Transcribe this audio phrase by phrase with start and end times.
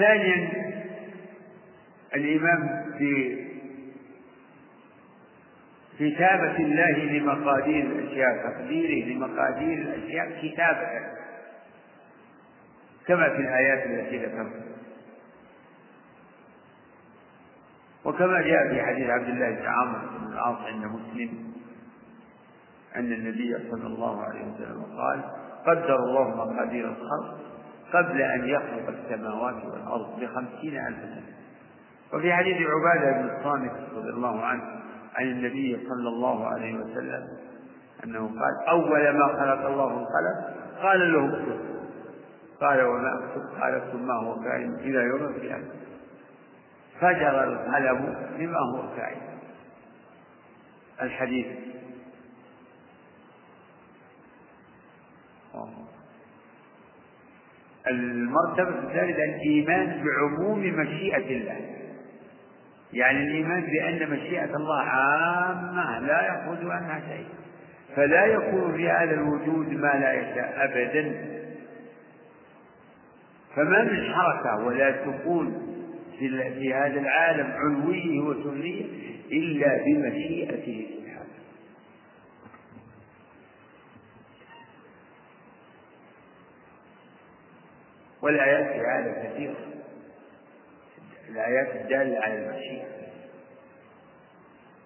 [0.00, 0.50] ثانيا
[2.14, 2.80] الإيمان
[5.98, 10.88] كتابة الله لمقادير الأشياء تقديره لمقادير الأشياء كتابة.
[13.06, 14.62] كما في الآيات التي ذكرت.
[18.04, 21.52] وكما جاء في حديث عبد الله بن عمرو بن العاص عند مسلم
[22.96, 25.24] أن النبي صلى الله عليه وسلم قال
[25.66, 27.49] قدر الله مقادير الخلق
[27.92, 31.36] قبل أن يخلق السماوات والأرض بخمسين ألف سنة.
[32.14, 34.62] وفي حديث عبادة بن الصامت رضي الله عنه
[35.14, 37.28] عن النبي صلى الله عليه وسلم
[38.04, 41.60] أنه قال أول ما خلق الله القلم قال له اكتب.
[42.60, 45.68] قال وما اكتب؟ قال اكتب ما هو كائن إلى يوم القيامة.
[47.00, 49.20] فجر القلم بما هو كائن.
[51.02, 51.46] الحديث.
[57.88, 61.60] المرتبة الثالثة الإيمان بعموم مشيئة الله.
[62.92, 67.26] يعني الإيمان بأن مشيئة الله عامة لا يخرج عنها شيء.
[67.96, 71.14] فلا يكون في هذا الوجود ما لا يشاء أبدا.
[73.56, 75.62] فما من حركة ولا سكون
[76.18, 78.84] في هذا العالم علويه وسفليه
[79.32, 80.86] إلا بمشيئته.
[88.22, 89.56] والآيات في هذا كثيرة
[91.28, 92.86] الآيات الدالة على المشيئة.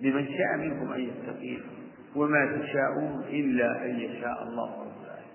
[0.01, 1.63] لمن شاء منكم أن يستقيم
[2.17, 5.35] وما تشاءون إلا أن يشاء الله رب العالمين.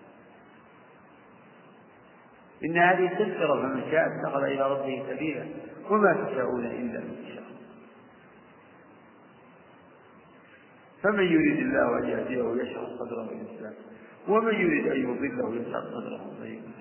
[2.64, 5.46] إن هذه تذكرة فمن شاء اتخذ إلى ربه سبيلا
[5.90, 7.44] وما تشاءون إلا أن يشاء.
[11.04, 13.74] فمن يريد الله أن يهديه يشرح صدره للإسلام
[14.28, 16.79] ومن يريد أن يضله يشرح صدره ضيقا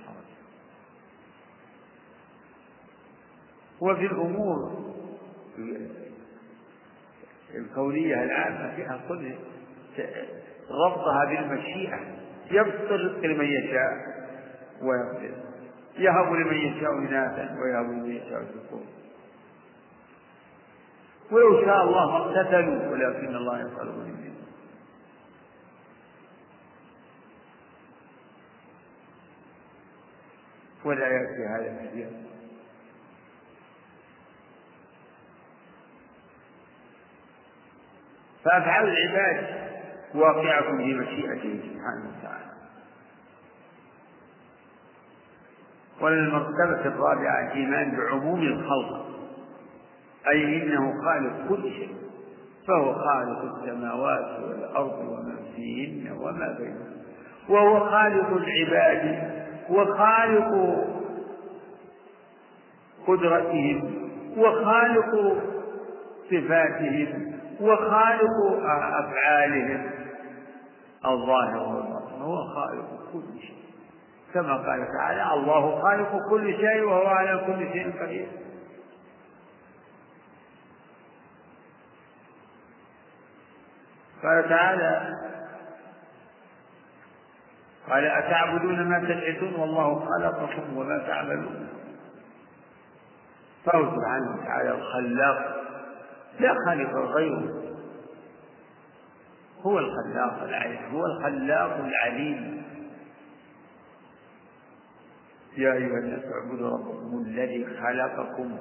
[3.81, 4.79] وفي الأمور
[7.55, 9.35] الكونية العامة فيها كل
[10.87, 11.99] ربطها بالمشيئة.
[12.51, 13.93] الرزق لمن يشاء
[14.83, 15.35] ويقدر
[15.99, 18.83] يهب لمن يشاء إناثا ويهب لمن يشاء الذكور
[21.33, 24.35] ولو شاء الله ما اقتتلوا ولكن الله يفعل من يريد.
[30.85, 32.11] والآيات في هذا كثيرة
[38.45, 39.47] فأفعال العباد
[40.15, 42.49] واقعة في مشيئته سبحانه وتعالى.
[46.01, 49.07] وللمرتبة الرابعة الإيمان بعموم الخلق.
[50.33, 51.97] أي إنه خالق كل شيء.
[52.69, 56.99] فهو خالق السماوات والأرض وما فيهن وما بينهما
[57.49, 59.33] وهو خالق العباد
[59.71, 60.85] وخالق
[63.07, 65.43] قدرتهم وخالق
[66.31, 67.38] صفاتهم.
[67.61, 68.37] وخالق
[69.05, 69.91] أفعالهم
[71.07, 72.23] الظاهر والباطن.
[72.23, 73.59] هو خالق كل شيء.
[74.35, 78.29] كما قال تعالى الله خالق كل شيء وهو على كل شيء قدير.
[84.23, 85.15] قال تعالى
[87.91, 91.69] قال أتعبدون ما تنحتون والله خلقكم وما تعملون.
[93.65, 95.58] فهو سبحانه وتعالى الخلاق.
[96.41, 97.63] لا خالق غيره
[99.63, 102.63] هو الخلاق العليم هو الخلاق العليم.
[105.57, 108.59] يا أيها الناس اعبدوا ربكم الذي خلقكم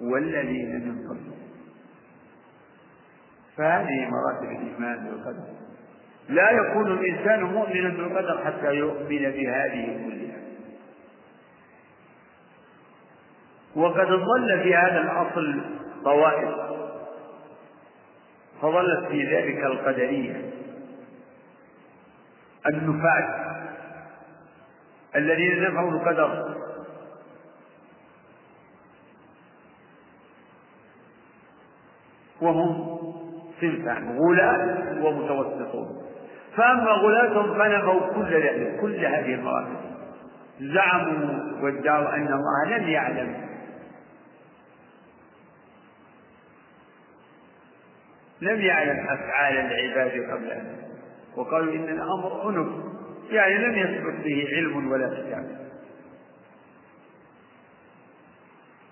[0.00, 1.38] والذين من قبلكم.
[3.56, 5.44] فهذه مراتب الإيمان بالقدر.
[6.28, 10.38] لا يكون الإنسان مؤمنا بالقدر حتى يؤمن بهذه كلها.
[13.76, 15.60] وقد ضل في هذا الأصل
[16.04, 16.67] طوائف.
[18.62, 20.50] فظلت في ذلك القدرية.
[22.66, 23.56] النفاة
[25.16, 26.54] الذين نفوا القدر.
[32.40, 32.98] وهم
[33.60, 36.02] صنفان غلاة ومتوسطون.
[36.56, 39.76] فأما غلاتهم فنفوا كل ذلك كل هذه المراتب.
[40.60, 43.47] زعموا وادعوا أن الله لم يعلم
[48.40, 50.76] لم يعلم أفعال العباد قبل أن
[51.36, 52.68] وقالوا إن الأمر أنف
[53.30, 55.68] يعني لم يثبت به علم ولا كتاب.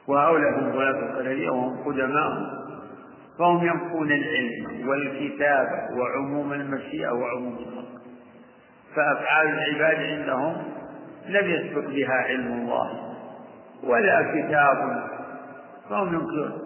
[0.08, 2.32] وهؤلاء هم غلاة القدرية وهم قدماء
[3.38, 5.66] فهم ينفون العلم والكتاب
[5.98, 7.86] وعموم المشيئة وعموم الخلق.
[8.94, 10.56] فأفعال العباد عندهم
[11.28, 13.14] لم يثبت بها علم الله
[13.84, 15.06] ولا كتاب
[15.90, 16.65] فهم ينكرون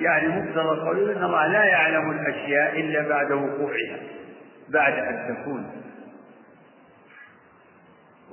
[0.00, 3.98] يعني مقتضى قوله إن الله لا يعلم الأشياء إلا بعد وقوعها
[4.68, 5.70] بعد أن تكون.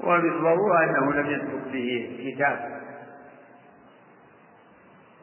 [0.03, 2.77] وبالضرورة أنه لم يسبق به كتاب.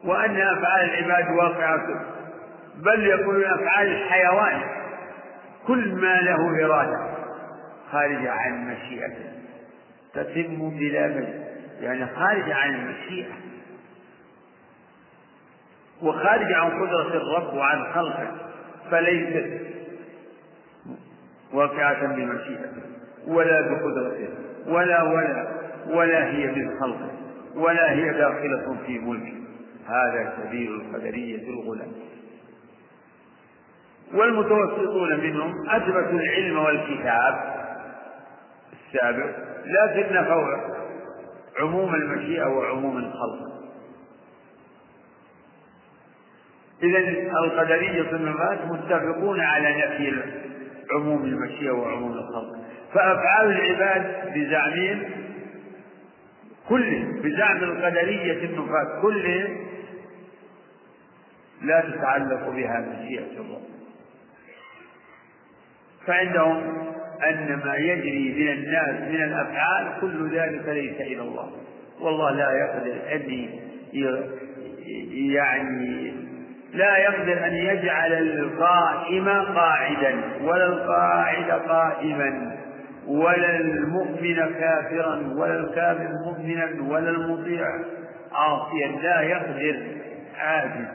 [0.03, 1.85] وأن أفعال العباد واقعة
[2.75, 4.61] بل يقولون أفعال الحيوان
[5.67, 6.99] كل ما له إرادة
[7.91, 9.31] خارجه عن مشيئته
[10.13, 11.45] تتم بلا مجد
[11.81, 13.33] يعني خارجه عن المشيئه
[16.01, 18.31] وخارج عن قدرة الرب وعن خلقه
[18.91, 19.61] فليست
[21.53, 22.81] واقعة بمشيئته
[23.27, 24.29] ولا بقدرته
[24.67, 25.47] ولا ولا
[25.89, 27.11] ولا هي من خلقه
[27.55, 29.35] ولا هي داخلة في ملكه.
[29.87, 31.87] هذا سبيل القدرية الغلاة
[34.13, 37.55] والمتوسطون منهم أثبتوا العلم والكتاب
[38.73, 39.29] السابق
[39.65, 40.57] لكن نفوا
[41.59, 43.54] عموم المشيئة وعموم الخلق.
[46.83, 46.99] إذا
[47.43, 50.21] القدرية النفاة متفقون على نفي
[50.95, 52.55] عموم المشيئة وعموم الخلق.
[52.93, 55.03] فأفعال العباد بزعمهم
[56.69, 59.57] كلهم بزعم القدرية النفاة كلهم
[61.61, 63.61] لا تتعلق بها مشيئة الله.
[66.07, 66.85] فعندهم
[67.29, 71.51] أن ما يجري من الناس من الأفعال كل ذلك ليس إلى الله.
[71.99, 73.49] والله لا يقدر أن
[75.11, 76.13] يعني
[76.75, 82.57] لا يقدر أن يجعل القائم قاعدا ولا القاعد قائما
[83.07, 87.67] ولا المؤمن كافرا ولا الكافر مؤمنا ولا المطيع.
[88.31, 89.79] عاصيا لا يقدر
[90.37, 90.87] عاجز.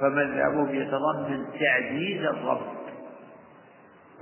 [0.00, 2.60] فمذهبهم يتضمن تعجيز الرب.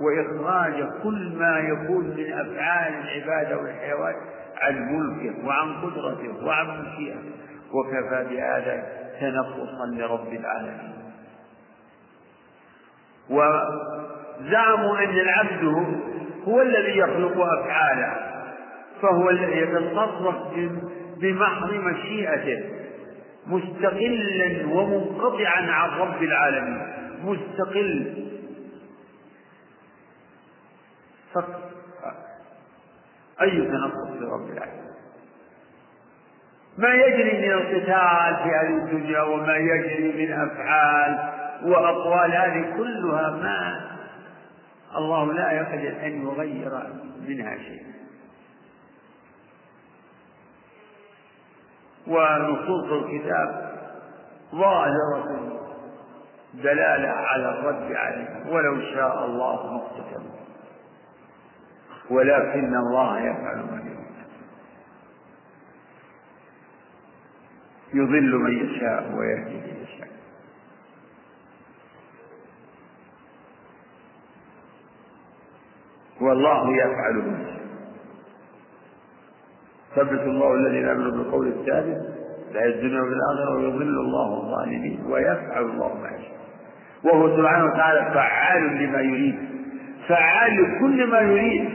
[0.01, 4.15] وإخراج كل ما يكون من أفعال العبادة والحيوان
[4.61, 7.31] عن ملكه وعن قدرته وعن مشيئته.
[7.73, 8.83] وكفى بهذا
[9.19, 10.96] تنقصا لرب العالمين.
[13.29, 15.63] وزعموا أن العبد
[16.47, 18.15] هو الذي يخلق أفعاله
[19.01, 20.35] فهو الذي يتصرف
[21.21, 22.63] بمحض مشيئته
[23.47, 26.87] مستقلا ومنقطعا عن رب العالمين
[27.23, 28.13] مستقل.
[33.41, 34.87] أي تنقص لرب العالمين
[36.77, 41.29] ما يجري من القتال في هذه الدنيا وما يجري من أفعال
[41.63, 43.87] وأقوال هذه كلها ما
[44.97, 46.83] الله لا يقدر أن يغير
[47.27, 47.85] منها شيء
[52.07, 53.77] ونصوص الكتاب
[54.55, 55.57] ظاهرة
[56.53, 59.87] دلالة على الرد عليه ولو شاء الله ما
[62.09, 63.97] ولكن الله يفعل ما يريد.
[67.93, 70.07] يضل من يشاء ويهدي من يشاء.
[76.27, 77.23] والله يفعل
[79.95, 81.97] ثبت الله الذين آمنوا بالقول الثابت
[82.53, 86.37] لا الدنيا والاخره ويضل الله الظالمين ويفعل الله ما يشاء.
[87.03, 89.39] وهو سبحانه وتعالى فعال لما يريد.
[90.07, 91.69] فعال لكل ما يريد.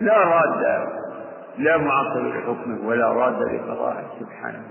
[0.00, 0.88] لا راد
[1.58, 4.62] لا معقب لحكمه ولا راد لقضائه سبحانه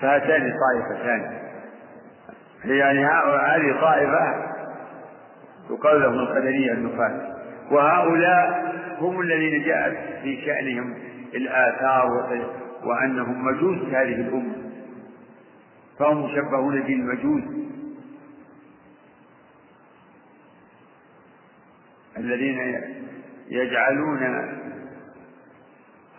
[0.00, 1.40] فهاتان طائفتان.
[2.64, 4.50] يعني هذه طائفة
[5.70, 7.36] يقال لهم القدرية النفاة
[7.70, 10.94] وهؤلاء هم الذين جاءت في شأنهم
[11.34, 12.06] الآثار
[12.84, 14.54] وأنهم مجوس هذه الأمة.
[15.98, 17.42] فهم مشبهون بالمجوس.
[22.16, 22.58] الذين
[23.48, 24.22] يجعلون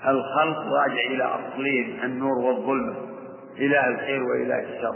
[0.08, 3.11] الخلق راجع إلى أصلين النور والظلمة.
[3.58, 4.96] إله الخير وإله الشر.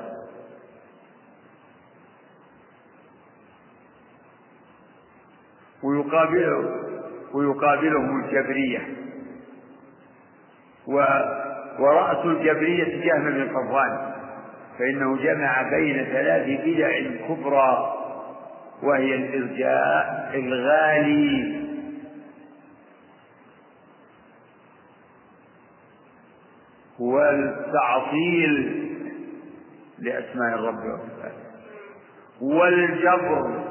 [5.83, 6.81] ويقابله
[7.33, 8.81] ويقابلهم الجبرية.
[10.87, 10.93] و
[11.79, 14.11] ورأس الجبرية جهم بن صفوان.
[14.79, 17.93] فإنه جمع بين ثلاث بدع كبرى
[18.83, 21.64] وهي الإرجاء الغالي
[27.13, 28.81] والتعطيل
[29.99, 31.45] لأسماء الرب وصفاته
[32.41, 33.63] والجبر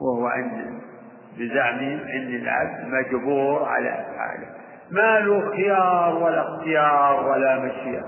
[0.00, 0.80] وهو أن
[1.38, 4.46] بزعمهم أن العبد مجبور على أفعاله.
[4.90, 8.04] ما له خيار ولا اختيار ولا مشيئة.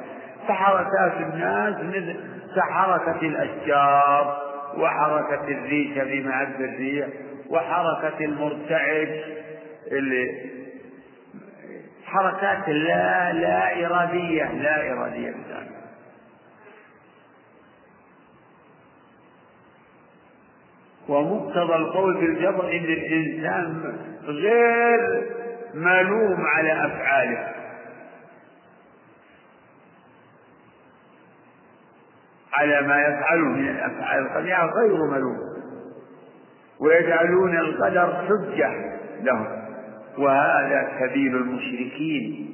[0.48, 2.16] فحركات الناس مثل
[2.56, 4.36] كحركة الأشجار
[4.76, 7.06] وحركة الريشة في معد الريح
[7.50, 9.08] وحركة المرتعش
[9.92, 10.26] اللي
[12.06, 15.76] حركات لا لا إرادية لا إرادية بذلك
[21.08, 25.26] ومقتضى القول بالجبر إن الإنسان غير
[25.74, 27.52] ملوم على أفعاله.
[32.52, 35.38] على ما يفعله من الأفعال القبيحه غير ملوم.
[36.80, 38.70] ويجعلون القدر حجة
[39.22, 39.55] لهم.
[40.18, 42.52] وهذا سبيل المشركين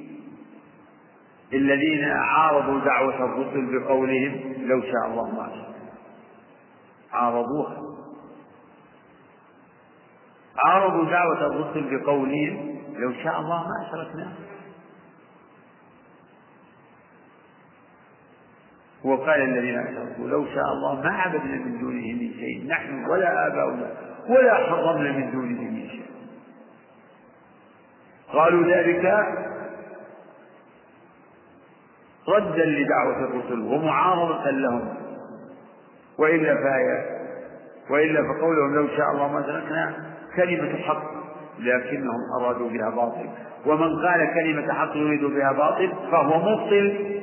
[1.53, 5.63] الذين عارضوا دعوة الرسل بقولهم لو شاء الله ما
[7.13, 7.77] عارضوها.
[10.65, 14.33] عارضوا دعوة الرسل بقولهم لو شاء الله ما أشركنا.
[19.03, 23.91] وقال الذين أشركوا لو شاء الله ما عبدنا من دونه من شيء نحن ولا آباؤنا
[24.29, 26.12] ولا حرمنا من دونه من شيء.
[28.33, 29.05] قالوا ذلك
[32.29, 34.93] ردا لدعوة الرسل ومعارضة لهم.
[36.17, 37.19] وإلا فهي
[37.89, 39.93] وإلا فقولهم لو شاء الله ما تركنا
[40.35, 41.03] كلمة حق
[41.59, 43.29] لكنهم أرادوا بها باطل.
[43.65, 47.19] ومن قال كلمة حق يريد بها باطل فهو مبطل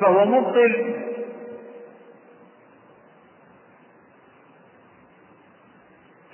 [0.00, 0.94] فهو مبطل.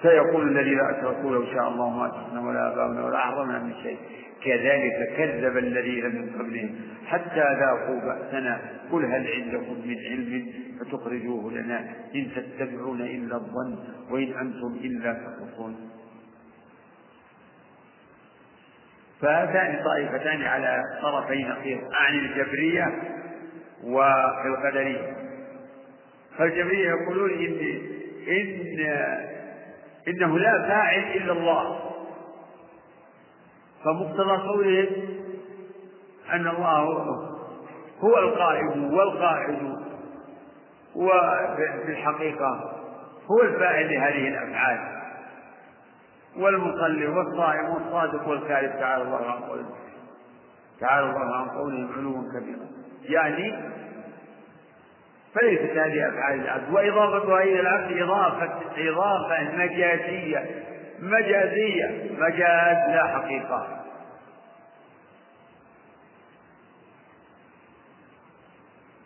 [0.02, 3.98] سيقول الذين أشركوا لو شاء الله ما أشركنا ولا آباؤنا ولا أحرمنا من شيء.
[4.44, 6.74] كذلك كذب الذين من قبلهم
[7.06, 8.60] حتى ذاقوا بأسنا.
[8.92, 11.78] قل هل عندكم من علم فتخرجوه لنا
[12.14, 13.78] إن تتبعون إلا الظن
[14.10, 15.90] وإن أنتم إلا تخرصون.
[19.20, 21.80] فهاتان طائفتان على طرفي نقيض.
[21.92, 22.92] عن الجبرية
[23.84, 25.16] والقدرية
[26.38, 27.52] فالجبرية يقولون إن
[28.28, 28.76] إن
[30.08, 31.80] إنه لا فاعل إلا الله.
[33.84, 34.86] فمقتضى قولهم
[36.32, 36.78] أن الله
[38.00, 39.76] هو القائم والقائد
[40.96, 42.72] وفي الحقيقة
[43.30, 45.02] هو الفاعل لهذه الأفعال.
[46.36, 48.72] والمصلي والصائم والصادق والكاذب.
[48.80, 49.70] تعالى الله عن قولهم
[50.80, 52.66] تعالى الله عن قولهم علوا كبيرا.
[53.02, 53.72] يعني
[55.34, 56.72] فليست هذه أفعال العبد.
[56.72, 60.44] وإضافتها إلى العبد إضافة إضافة مجازية.
[61.00, 62.10] مجازية.
[62.18, 63.78] مجاز لا حقيقة.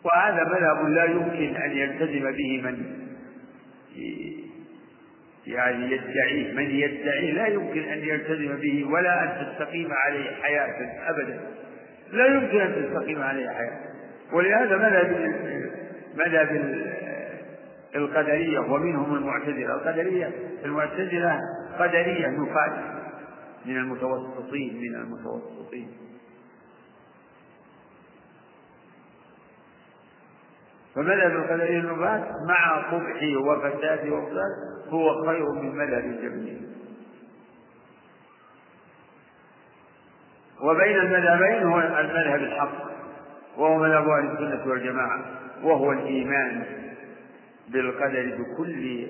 [0.03, 2.97] وهذا مذهب لا يمكن أن يلتزم به من
[5.47, 11.39] يعني يدعيه من يدعيه لا يمكن أن يلتزم به ولا أن تستقيم عليه حياة أبدا.
[12.11, 13.79] لا يمكن أن تستقيم عليه حياة.
[14.33, 15.37] ولهذا مذهب
[16.17, 16.77] مذهب
[17.95, 19.73] القدرية ومنهم المعتزلة.
[19.75, 20.31] القدرية
[20.65, 21.39] المعتزلة
[21.79, 22.97] قدرية نفاة
[23.65, 25.91] من المتوسطين من المتوسطين.
[30.95, 36.67] فمذهب القدرية النفاة مع قبحه وفساده وفساده هو خير من مذهب الجبرية
[40.61, 42.87] وبين المذهبين هو المذهب الحق
[43.57, 45.46] وهو مذهب أهل السنة والجماعة.
[45.63, 46.63] وهو الإيمان
[47.69, 49.07] بالقدر بكل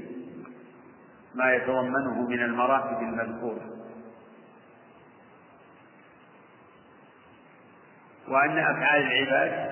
[1.36, 3.62] ما يتضمنه من المراتب المذكورة.
[8.28, 9.72] وأن أفعال العباد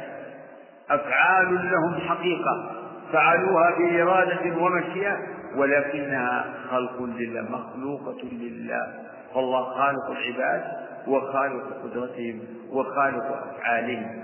[0.89, 2.71] أفعال لهم حقيقة
[3.13, 5.17] فعلوها بإرادة ومشيئة
[5.55, 9.05] ولكنها خلق لله مخلوقة لله.
[9.33, 10.63] فالله خالق العباد
[11.07, 12.39] وخالق قدرتهم
[12.69, 14.23] وخالق أفعالهم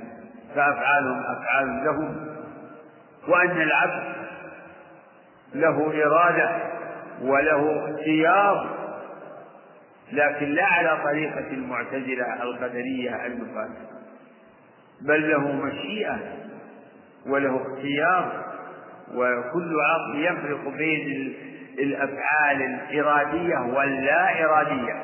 [0.55, 2.30] فأفعالهم أفعال لهم
[3.27, 4.15] وأن العبد
[5.55, 6.71] له إرادة
[7.21, 8.81] وله اختيار
[10.11, 13.91] لكن لا على طريقة المعتزلة القدرية المفاسدة
[15.01, 16.19] بل له مشيئة
[17.27, 18.45] وله اختيار
[19.13, 21.33] وكل عقل يفرق بين
[21.79, 25.01] الأفعال الإرادية واللا إرادية.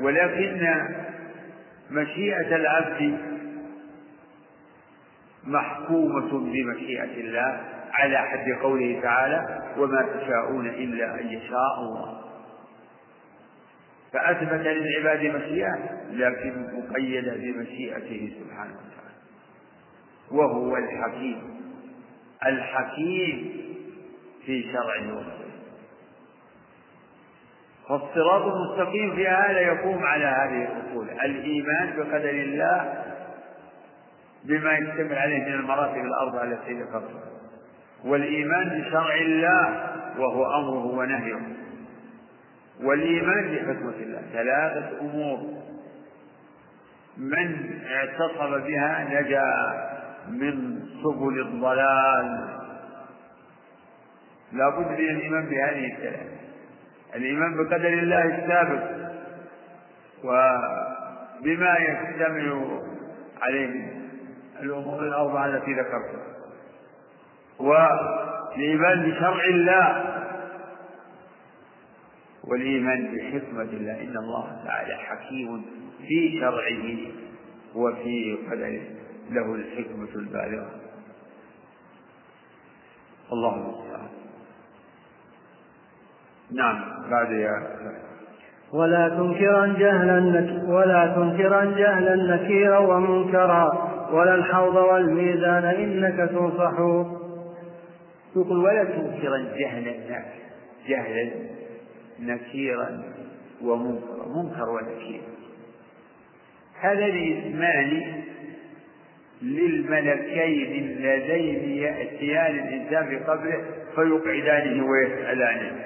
[0.00, 0.88] ولكن
[1.90, 3.18] مشيئة العبد
[5.44, 7.60] محكومة بمشيئة الله
[7.92, 12.20] على حد قوله تعالى وما تشاءون إلا أن يشاء الله.
[14.12, 15.78] فأثبت للعباد مشيئة
[16.12, 19.20] لكن مقيدة بمشيئته سبحانه وتعالى.
[20.30, 21.60] وهو الحكيم.
[22.46, 23.60] الحكيم
[24.46, 25.40] في شرعه وقدره
[27.88, 31.10] فالصراط المستقيم في هذا يقوم على هذه الأصول.
[31.10, 33.04] الإيمان بقدر الله
[34.44, 37.30] بما يشتمل عليه من المراتب الأربعة التي ذكرتها
[38.04, 41.56] والإيمان بشرع الله وهو أمره ونهيه.
[42.82, 44.22] والإيمان بحكمة الله.
[44.32, 45.38] ثلاثة أمور.
[47.16, 49.50] من اعتصم بها نجا
[50.28, 52.48] من سبل الضلال.
[54.52, 56.40] لا بد من الإيمان بهذه الثلاثة.
[57.14, 59.10] الإيمان بقدر الله الثابت
[60.24, 62.68] وبما يجتمع
[63.42, 63.99] عليه
[64.62, 66.24] الأمور الأربعة التي ذكرتها.
[67.58, 70.04] والإيمان بشرع الله.
[72.44, 74.00] والإيمان بحكمة الله.
[74.02, 75.64] إن الله تعالى حكيم
[75.98, 76.98] في شرعه
[77.74, 78.82] وفي قدره.
[79.30, 80.70] له الحكمة البالغة.
[83.32, 84.08] اللهم المستعان.
[86.52, 87.80] نعم بعد يا
[88.72, 90.18] ولا تنكرا جهلا
[90.68, 93.89] ولا تنكرا جهلا نكيرا ومنكرا.
[94.12, 96.72] ولا الحوض والميزان إنك تنصح
[98.36, 100.24] يقول ولا تنكرا جهلا
[100.88, 101.30] جهلا
[102.20, 103.02] نكيرا
[103.62, 104.26] ومنكرا.
[104.28, 105.20] منكر ونكير.
[106.80, 108.22] هذان اسمان
[109.42, 113.64] للملكين اللذين يأتيان الإنسان في قبره
[113.94, 115.84] فيقعدانه ويسألانه.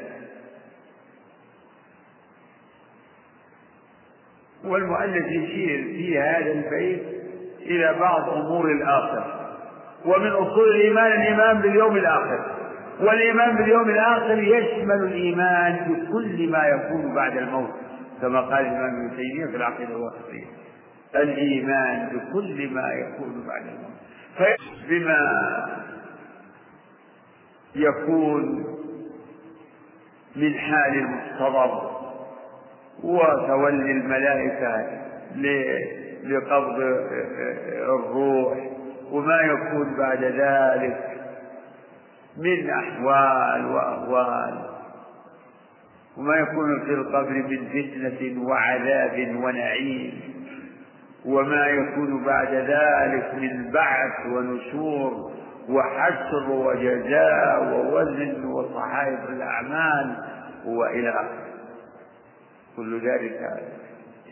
[4.65, 7.14] والمؤلف يشير في هذا البيت
[7.65, 9.41] إلى بعض أمور الآخرة
[10.05, 12.41] ومن أصول الإيمان الإيمان باليوم الآخر.
[13.01, 17.71] والإيمان باليوم الآخر يشمل الإيمان بكل ما يكون بعد الموت.
[18.23, 20.45] كما قال الإمام ابن تيمية في العقيدة الواسطية.
[21.17, 23.95] الإيمان بكل ما يكون بعد الموت.
[24.89, 25.19] بما
[27.77, 28.65] يكون
[30.37, 31.91] من حال المحتضر
[33.05, 34.87] وتولي الملائكة
[36.25, 36.81] لقبض
[37.73, 38.59] الروح
[39.11, 41.11] وما يكون بعد ذلك
[42.37, 44.71] من أحوال وأهوال
[46.17, 50.21] وما يكون في القبر من فتنة وعذاب ونعيم
[51.25, 55.31] وما يكون بعد ذلك من بعث ونشور
[55.69, 60.17] وحشر وجزاء ووزن وصحائف الأعمال
[60.67, 61.45] وإلى آخره.
[62.77, 63.63] كل ذلك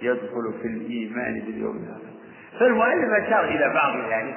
[0.03, 2.13] يدخل في الإيمان باليوم الآخر.
[2.61, 4.37] فالمؤلف أشار إلى بعض ذلك.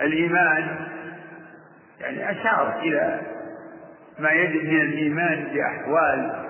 [0.00, 0.76] الإيمان
[2.00, 3.20] يعني أشار إلى
[4.18, 6.44] ما يجب من الإيمان بأحوال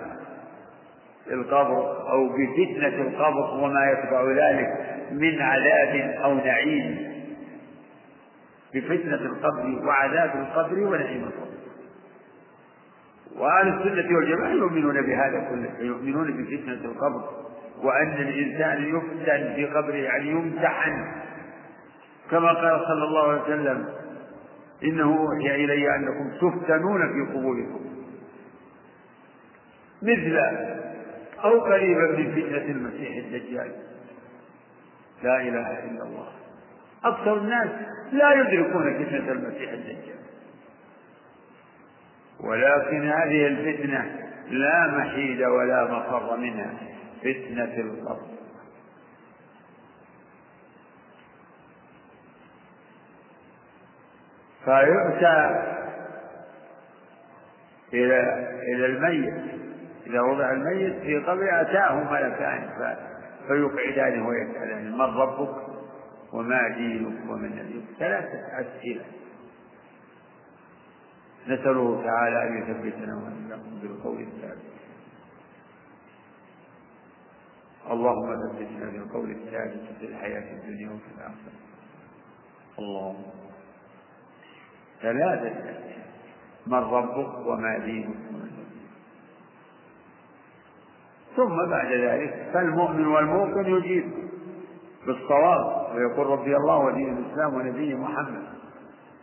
[1.30, 7.12] القبر أو بفتنة القبر وما يتبع ذلك من عذاب أو نعيم.
[8.74, 11.61] بفتنة القبر وعذاب القبر ونعيم القبر.
[13.38, 17.30] وأهل السنة والجماعة يؤمنون بهذا كله يؤمنون بفتنة القبر
[17.82, 21.04] وأن الإنسان يفتن في قبره يعني يمتحن.
[22.30, 23.88] كما قال صلى الله عليه وسلم
[24.84, 27.80] إنه أوحي إلي أنكم تفتنون في قبوركم.
[30.02, 30.36] مثل
[31.44, 33.72] أو قريبا من فتنة المسيح الدجال.
[35.22, 36.28] لا إله إلا الله.
[37.04, 37.68] أكثر الناس
[38.12, 40.22] لا يدركون فتنة المسيح الدجال.
[42.42, 46.74] ولكن هذه الفتنة لا محيد ولا مفر منها
[47.20, 48.32] فتنة القبر.
[54.64, 55.62] فيؤتى
[57.92, 59.34] إلى إلى الميت
[60.06, 62.68] إذا وضع الميت في قبر أتاه ملكان
[63.48, 65.54] فيقعدانه ويسألانه من ربك
[66.32, 69.04] وما دينك ومن نبيك؟ ثلاثة أسئلة.
[71.46, 74.72] نسأله تعالى أن يثبتنا وإياكم بالقول الثابت.
[77.90, 81.52] اللهم ثبتنا بالقول الثابت في الحياة الدنيا وفي الآخرة.
[82.78, 83.24] اللهم.
[85.02, 85.74] ثلاثة
[86.66, 88.16] من ربك وما دينك
[91.36, 94.12] ثم بعد ذلك فالمؤمن والموقن يجيب
[95.06, 98.61] بالصواب ويقول ربي الله ودين الإسلام ونبي محمد.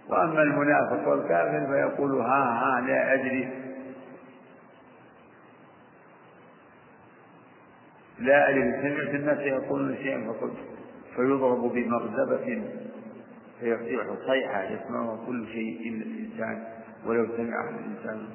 [0.10, 3.50] وأما المنافق والكافر فيقول ها ها لا أدري.
[8.20, 10.58] لا أدري سمعت الناس يقولون شيئا فقلت
[11.16, 12.64] فيضرب بمغزبة
[13.60, 16.64] فيصيح صيحة يسمعها كل شيء إلا الإنسان
[17.06, 18.28] ولو سمعه الإنسان.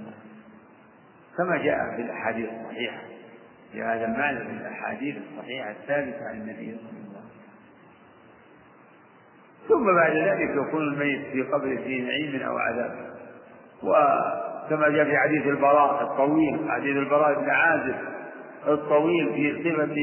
[1.38, 3.02] كما جاء في الأحاديث الصحيحة.
[3.72, 7.03] في هذا المعنى في الأحاديث الصحيحة الثابتة عن النبي صلى الله عليه وسلم.
[9.68, 12.90] ثم بعد ذلك يكون الميت في قبره في نعيم أو عذاب.
[13.82, 17.94] وكما جاء في حديث البراء الطويل حديث البراء بن عازب
[18.68, 19.96] الطويل في صفة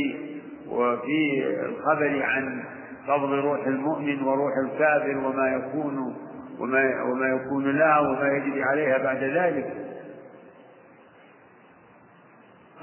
[0.76, 2.64] وفي الخبر عن
[3.08, 6.16] قبض روح المؤمن وروح الكافر وما يكون
[6.60, 9.74] وما وما يكون لها وما يجري عليها بعد ذلك.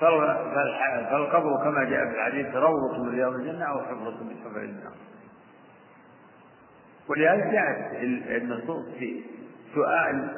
[0.01, 4.93] فالقبر كما جاء في الحديث روضة من رياض الجنة أو حفرة من حفر النار.
[7.09, 8.03] ولهذا جاءت
[8.43, 9.23] النصوص في
[9.75, 10.31] سؤال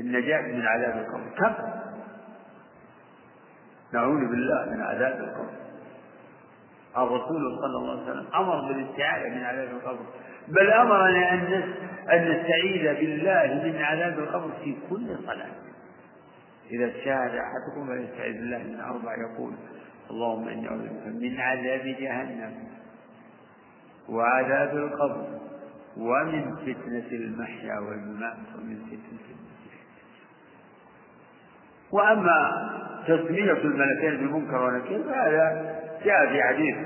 [0.00, 1.30] النجاة من عذاب القبر.
[1.38, 1.54] كم؟
[3.94, 5.60] نعوذ بالله من عذاب القبر.
[6.96, 10.06] الرسول صلى الله عليه وسلم أمر بالاستعاذة من عذاب القبر.
[10.48, 11.62] بل أمرنا أن
[12.12, 15.50] أن نستعيذ بالله من عذاب القبر في كل صلاة.
[16.70, 19.54] إذا شاهد أحدكم فليستعيذ بالله من أربع يقول
[20.10, 22.69] اللهم إني أعوذ بك من عذاب جهنم.
[24.10, 25.40] وعذاب القبر
[25.96, 29.80] ومن فتنة المحيا والممات ومن فتنة المسيح
[31.92, 32.70] وأما
[33.06, 36.76] تسمية الملكين بمنكر ونكير فهذا جاء في حديث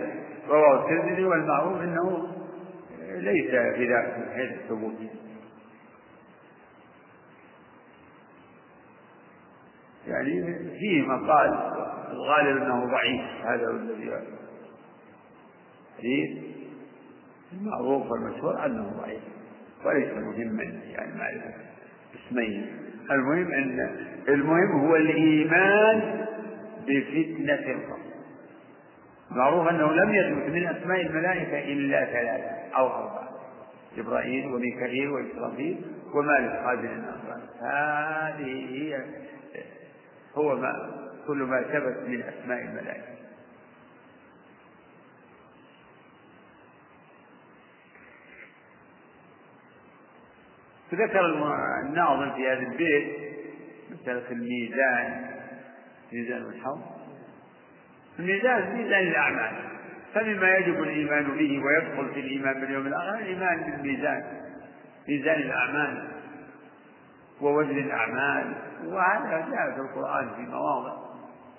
[0.48, 2.28] رواه الترمذي والمعروف أنه
[3.00, 4.94] ليس بذلك من حيث الثبوت.
[10.06, 11.48] يعني فيه مقال
[12.10, 14.12] الغالب إنه ضعيف هذا الذي
[15.98, 16.53] حديث
[17.60, 19.22] المعروف والمشهور أنه ضعيف
[19.84, 21.54] وليس مهما يعني معرفه
[22.26, 22.66] اسمين.
[23.10, 23.96] المهم أن
[24.28, 26.26] المهم هو الإيمان
[26.88, 28.04] بفتنة القبر
[29.30, 33.28] معروف أنه لم يثبت من أسماء الملائكة إلا ثلاثة أو أربعة
[33.96, 35.80] جبرائيل وميكائيل وإسرافيل
[36.14, 39.04] ومالك قادر النصر هذه هي
[40.34, 40.90] هو ما
[41.26, 43.23] كل ما ثبت من أسماء الملائكة.
[50.94, 51.26] ذكر
[51.86, 53.16] الناظم في هذا البيت
[53.90, 55.30] مسألة الميزان
[56.12, 56.80] ميزان الحوض
[58.18, 59.52] الميزان ميزان الأعمال.
[60.14, 64.24] فمما يجب الإيمان به ويدخل في الإيمان باليوم الآخر الإيمان بالميزان.
[65.08, 66.08] ميزان الأعمال.
[67.40, 68.54] ووزن الأعمال.
[68.86, 70.92] وهذا جاء في القرآن في مواضع.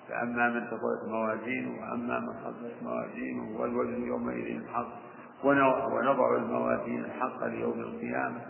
[0.08, 4.88] فأما من ثقلت موازينه وأما من خفت موازينه والوزن يومئذ الحق.
[5.44, 8.40] ونضع الموازين الحق ليوم القيامة.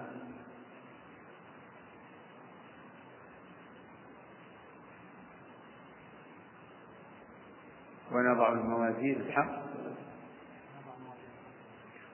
[8.16, 9.66] ونضع الموازين الحق.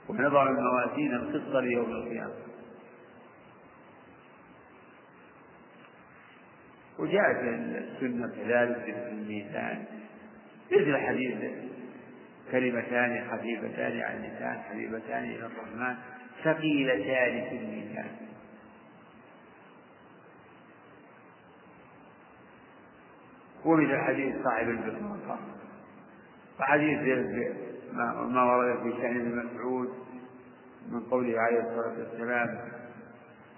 [0.08, 2.34] ونضع الموازين القسط ليوم القيامة.
[6.98, 9.84] وجاءت السنة كذلك في الميزان.
[10.72, 11.34] مثل حديث
[12.52, 15.96] كلمتان خفيفتان عن اللسان حبيبتان إلى الرحمن
[16.44, 18.16] ثقيلتان في الميزان.
[23.64, 25.61] ومثل حديث صاحب البر
[26.62, 26.98] وحديث
[28.28, 29.88] ما ورد في شأن ابن مسعود
[30.92, 32.58] من قوله عليه الصلاة والسلام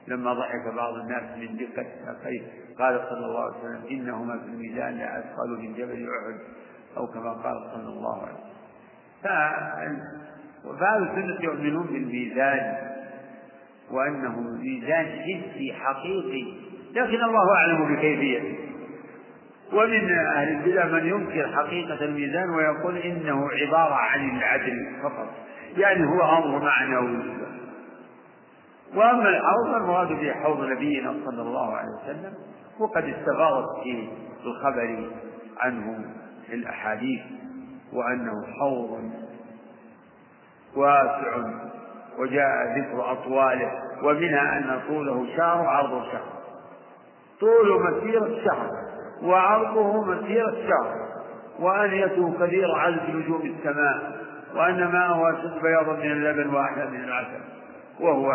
[0.08, 2.42] لما ضحك بعض الناس من دقة ساقيه
[2.78, 6.38] قال صلى الله عليه وسلم إنهما في الميزان لأثقل من جبل أحد
[6.96, 8.54] أو كما قال صلى الله عليه وسلم.
[10.80, 12.76] فأهل السنة يؤمنون بالميزان
[13.90, 16.44] وأنه ميزان حسي حقيقي
[16.92, 18.58] لكن الله أعلم بكيفيته.
[19.72, 25.28] ومن أهل البدع من ينكر حقيقة الميزان ويقول إنه عبارة عن العدل فقط.
[25.76, 27.44] يعني هو أمر معنوي.
[28.94, 32.34] وأما الحوض فالمراد به حوض نبينا صلى الله عليه وسلم
[32.78, 34.08] وقد استفاضت في
[34.44, 35.10] الخبر
[35.58, 36.04] عنه
[36.52, 37.22] الأحاديث
[37.92, 39.10] وأنه حوض
[40.76, 41.36] واسع
[42.18, 43.72] وجاء ذكر أطواله
[44.02, 46.34] ومنها أن طوله شهر وعرضه شهر.
[47.40, 48.68] طول مسيرة شهر.
[49.22, 51.04] وعرضه مسيرة شهر
[51.58, 54.24] وأنيته كثير عدد نجوم السماء
[54.54, 57.40] وأن ماءه أشد بياضا من اللبن وأحلى من العسل
[58.00, 58.32] وهو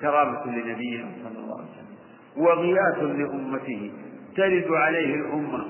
[0.00, 1.96] كرامة لنبينا صلى الله عليه وسلم
[2.36, 3.92] وغياث لأمته
[4.36, 5.64] ترد عليه الأمة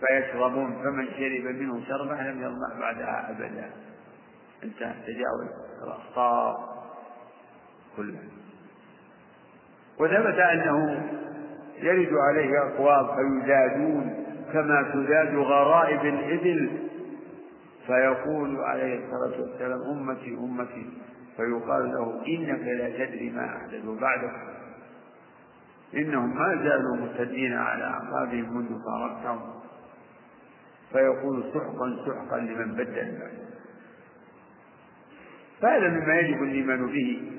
[0.00, 3.70] فيشربون فمن شرب منه شربة لم يظمأ بعدها أبدا.
[4.64, 5.48] انتهى تجاوز
[5.84, 6.56] الأخطار
[7.96, 8.22] كلها.
[10.00, 11.06] وثبت أنه
[11.82, 16.70] يرد عليه أقوام فيزادون كما تزاد غرائب الإبل.
[17.86, 20.86] فيقول عليه الصلاة والسلام أمتي أمتي.
[21.36, 24.32] فيقال له إنك لا تدري ما أحدثوا بعدك.
[25.94, 29.40] إنهم ما زالوا مرتدين على أعقابهم منذ فارقتهم.
[30.92, 33.18] فيقول سحقا سحقا لمن بدل
[35.60, 37.32] فهذا مما يجب الإيمان به.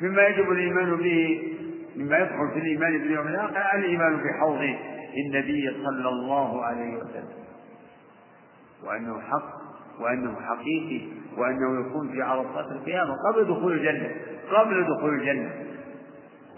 [0.00, 1.53] مما يجب الإيمان به
[1.96, 4.60] مما يدخل في الإيمان باليوم الآخر الإيمان بحوض
[5.26, 7.44] النبي صلى الله عليه وسلم.
[8.84, 9.54] وأنه حق
[10.00, 14.10] وأنه حقيقي وأنه يكون في عرصات القيامة قبل دخول الجنة
[14.50, 15.52] قبل دخول الجنة.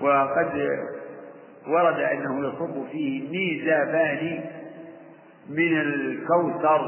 [0.00, 0.68] وقد
[1.68, 4.44] ورد أنه يصب فيه ميزابان
[5.48, 6.80] من الكوثر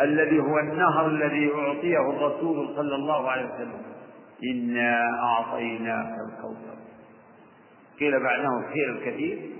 [0.00, 3.82] الذي هو النهر الذي أعطيه الرسول صلى الله عليه وسلم.
[4.52, 6.77] إنا أعطيناك الكوثر.
[8.00, 9.50] قيل معناه الخير الكثير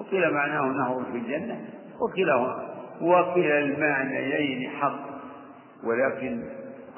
[0.00, 1.68] وقيل معناه نهر في الجنة
[2.00, 5.00] وكلاهما وكلا المعنيين حق
[5.84, 6.42] ولكن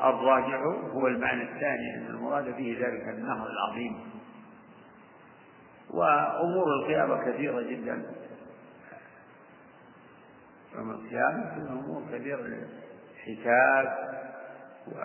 [0.04, 3.96] الراجع هو المعنى الثاني أن المراد به ذلك النهر العظيم.
[5.90, 8.02] وأمور القيامة كثيرة جدا.
[10.78, 12.46] يوم القيامة فيها أمور كثيرة
[13.24, 13.98] حساب
[14.86, 14.98] و...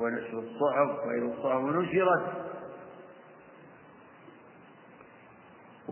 [0.00, 2.43] ونشر الصحف وإذا الصحف نشرت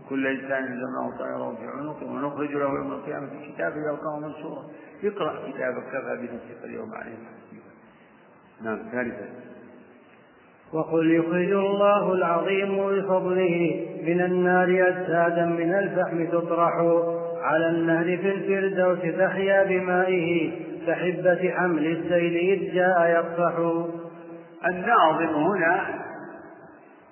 [0.05, 4.63] وكل إنسان ألزمناه طائره في عنقه ونخرج له يوم القيامة كتابا يلقاه منشورا.
[5.03, 7.17] اقرأ كتابك كفى بنفسك اليوم عليه
[8.61, 9.29] نعم ثالثا.
[10.73, 16.73] وقل يخرج الله العظيم بفضله من النار أجسادا من الفحم تطرح
[17.41, 20.51] على النهر في الفردوس تحيا بمائه
[20.87, 23.57] كحبة حمل السيل إذ جاء يقصح
[24.67, 26.03] الناظم هنا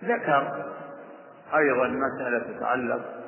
[0.04, 0.71] ذكر
[1.56, 3.22] أيضا مسألة تتعلق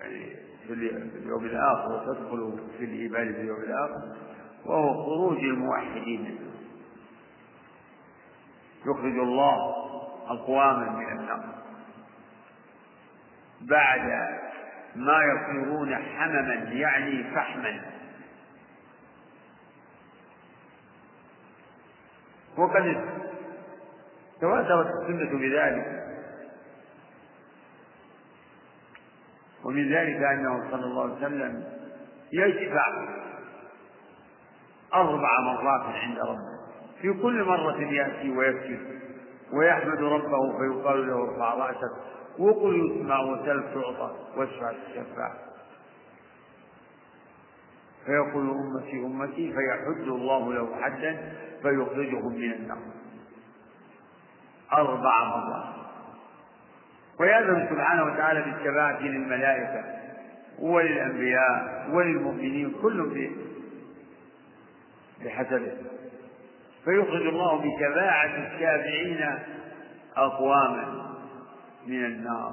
[0.00, 4.16] يعني في اليوم الآخر وتدخل في الإيمان اليوم الآخر
[4.66, 6.38] وهو خروج الموحدين.
[8.86, 9.74] يخرج الله
[10.26, 11.44] أقواما من النار.
[13.60, 14.28] بعد
[14.96, 17.80] ما يصيرون حمما يعني فحما.
[22.56, 23.04] وقد
[24.40, 26.07] تواترت السنة بذلك.
[29.68, 31.64] ومن ذلك أنه صلى الله عليه وسلم
[32.32, 32.86] يشفع
[34.94, 36.58] أربع مرات عند ربه.
[37.02, 38.80] في كل مرة يأتي ويكشف
[39.52, 41.92] ويحمد ربه فيقال له ارفع رأسك
[42.38, 45.32] وقل يسمع وسل تعطى واشفع تشفع
[48.06, 52.78] فيقول أمتي أمتي فيحد الله له حدا فيخرجهم من النار.
[54.72, 55.77] أربع مرات.
[57.20, 59.84] ويأذن سبحانه وتعالى بالشفاعة للملائكة
[60.58, 63.30] وللأنبياء وللمؤمنين كل
[65.24, 65.72] بحسبه.
[66.84, 69.38] فيخرج الله بشفاعة الشافعين
[70.16, 71.14] أقواما
[71.86, 72.52] من النار.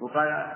[0.00, 0.46] وقال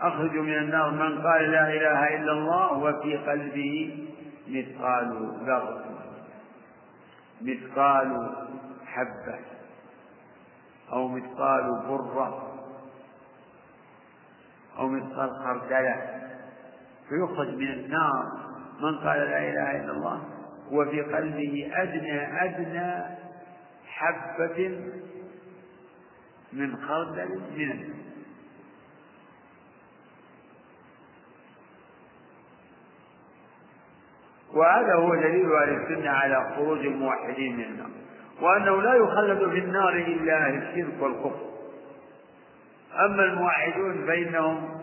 [0.00, 4.06] أخرج من النار من قال لا إله إلا الله وفي قلبه
[4.48, 5.84] مثقال ذرة.
[7.42, 8.30] مثقال
[8.96, 9.38] حبة
[10.92, 12.52] أو مثقال برة
[14.78, 16.26] أو مثقال خردلة
[17.08, 18.46] فيخرج من النار.
[18.80, 20.22] من قال لا إله إلا الله
[20.70, 23.16] وفي قلبه أدنى أدنى
[23.86, 24.80] حبة
[26.52, 27.96] من خردل من النار.
[34.54, 38.05] وهذا هو دليل أهل السنة على خروج الموحدين من النار.
[38.40, 41.46] وأنه لا يخلد في النار إلا أهل الشرك والكفر.
[43.04, 44.80] أما الموحدون فإنهم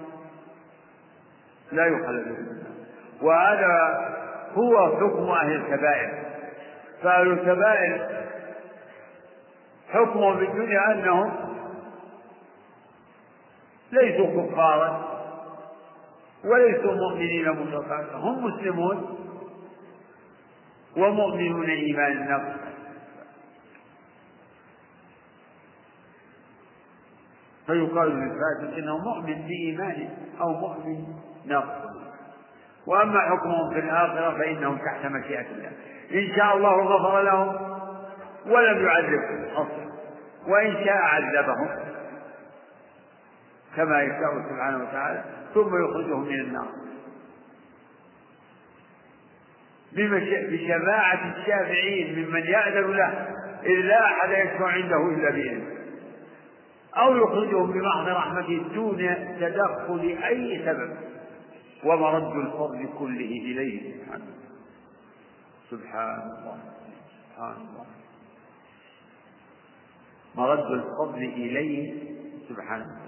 [1.72, 2.74] لا يخلدون في النار.
[3.22, 3.74] وهذا
[4.54, 6.24] هو حكم أهل الكبائر.
[7.04, 8.24] فأهل الكبائر
[9.90, 11.34] حكمهم في الدنيا أنهم
[13.92, 15.14] ليسوا كفارا
[16.46, 18.08] وليسوا مؤمنين مطلقا.
[18.14, 19.20] هم مسلمون
[20.98, 22.73] ومؤمنون إيمان النفس
[27.68, 30.10] فيقال للفاسق إنه مؤمن بايمانه
[30.42, 31.06] أو مؤمن
[31.46, 31.94] نفسه
[32.88, 35.72] وأما حكمهم في الآخرة فإنهم تحت مشيئة الله.
[36.14, 37.56] إن شاء الله غفر لهم
[38.46, 39.94] ولم يعذبهم أصلا.
[40.48, 41.70] وإن شاء عذبهم
[43.76, 45.24] كما يشاء سبحانه وتعالى
[45.54, 46.68] ثم يخرجهم من النار.
[50.52, 53.28] بشفاعة الشافعين ممن يأذن له
[53.64, 55.83] إذ لا أحد يشفع عنده إلا بإذنه.
[56.98, 58.98] أو يخرجهم بمحض رحمته دون
[59.40, 60.98] تدخل أي سبب.
[61.84, 63.94] ومرد الفضل كله إليه.
[63.94, 64.26] سبحانه
[65.70, 66.60] سبحان الله.
[67.30, 67.86] سبحان الله.
[70.36, 72.14] مرد الفضل إليه.
[72.50, 73.04] سبحانه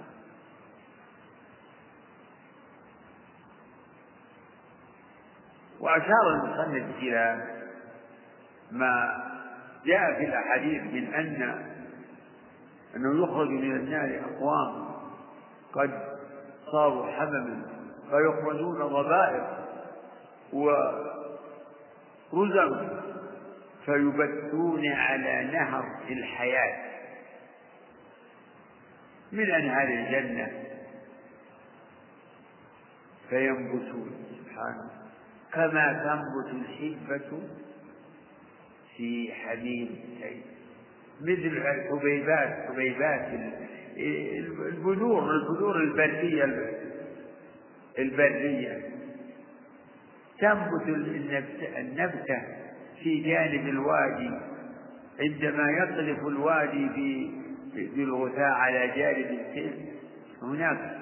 [5.80, 7.46] وأشار المصنف إلى
[8.72, 9.22] ما
[9.86, 11.75] جاء في الأحاديث من أن
[12.96, 14.86] أنه يخرج من النار أقوام
[15.72, 15.90] قد
[16.72, 17.62] صاروا حمما
[18.10, 19.64] فيخرجون ضبائر
[22.32, 23.02] ورزق
[23.84, 26.86] فيبثون على نهر الحياة.
[29.32, 30.64] من أنهار الجنة؟
[33.28, 34.90] فينبتون سبحانه.
[35.52, 37.40] كما تنبت الحبة
[38.96, 40.55] في حميم السيل
[41.20, 43.28] مثل الحبيبات حبيبات
[44.68, 46.72] البذور البذور البرية
[47.98, 48.90] البرية.
[50.40, 50.88] تنبت
[51.78, 52.42] النبتة
[53.02, 54.30] في جانب الوادي
[55.20, 57.30] عندما يطلف الوادي
[57.74, 59.86] بالغثاء على جانب السيل
[60.42, 60.96] هناك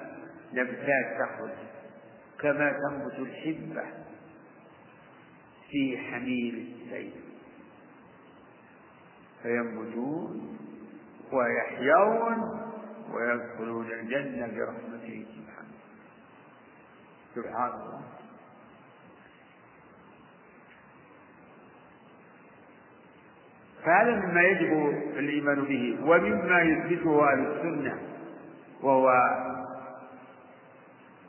[0.53, 1.51] نبتات تخرج
[2.39, 3.83] كما تنبت الحبة
[5.71, 7.11] في حميل السيل.
[9.45, 10.57] فينبتون
[11.33, 12.59] ويحيون
[13.13, 15.73] ويدخلون الجنة برحمته سبحانه.
[17.35, 18.01] سبحان الله.
[23.85, 24.71] فهذا مما يجب
[25.17, 27.99] الإيمان به ومما يثبته أهل السنة
[28.81, 29.09] وهو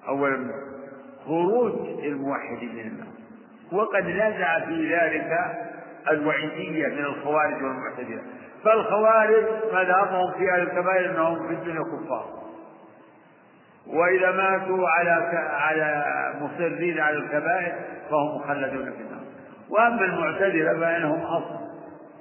[0.09, 0.50] أولا
[1.24, 3.09] خروج الموحد من النار.
[3.72, 5.33] وقد نزع في ذلك
[6.11, 8.23] الوعيدية من الخوارج والمعتزلة.
[8.64, 12.47] فالخوارج مذهبهم في أهل الكبائر أنهم في الدنيا كفار.
[13.87, 15.11] وإذا ماتوا على
[15.53, 16.05] على
[16.40, 17.75] مصرين على الكبائر
[18.11, 19.25] فهم مخلدون في النار.
[19.71, 21.66] وأما المعتزلة فإنهم أصل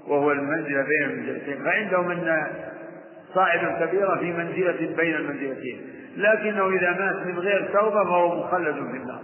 [0.08, 1.64] وهو المنزلة بين المنزلتين.
[1.64, 2.48] فعندهم أن
[3.34, 5.82] صاحب الكبيرة في منزلة بين المنزلتين.
[6.18, 9.22] لكنه إذا مات من غير توبة فهو مخلد في النار.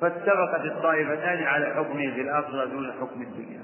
[0.00, 3.60] فاتفقت الطائفتان على حكمه في الآخرة دون حكم الدنيا.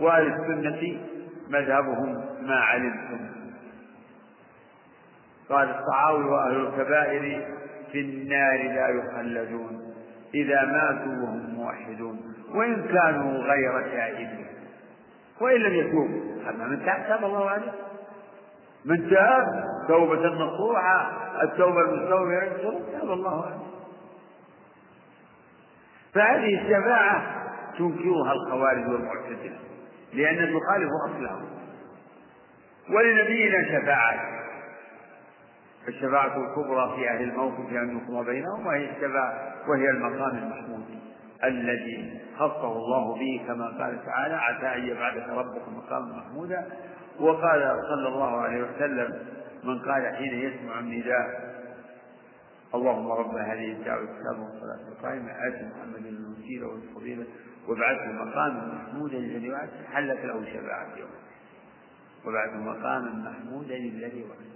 [0.00, 1.00] وأهل السنة
[1.48, 3.28] مذهبهم ما علمتم.
[5.48, 7.46] قال الصحاوي وأهل الكبائر
[7.92, 9.94] في النار لا يخلدون
[10.34, 14.46] إذا ماتوا وهم موحدون وإن كانوا غير تائبين.
[15.40, 17.72] وإن لم يتوبوا أما من تاب تاب الله عليه.
[18.84, 21.10] من تاب توبة نصوحة
[21.42, 23.68] التوبة المستوفية تاب الله عليه.
[26.14, 27.44] فهذه الشفاعة
[27.78, 29.58] تنكرها الخوارج والمعتزلة.
[30.12, 31.48] لأن تخالف أصلهم
[32.90, 34.38] ولنبينا شفاعات
[35.88, 40.84] الشفاعة الكبرى في أهل الموقف أن يقضى بينهم وهي الشفاعة وهي المقام المحمود
[41.44, 46.66] الذي خصه الله به كما قال تعالى عسى أن يبعثك ربك مقاما محمودا.
[47.20, 49.18] وقال صلى الله عليه وسلم
[49.64, 51.48] من قال حين يسمع النداء
[52.74, 57.24] اللهم رب هذه الدعوة التامة والصلاة القائمة آت محمد الوسيلة والفضيلة
[57.68, 61.10] وابعثه مقاما محمودا الذي وعد حلت له شفاعة يوم.
[62.24, 64.48] وابعثه مقاما محمودا الذي وعد.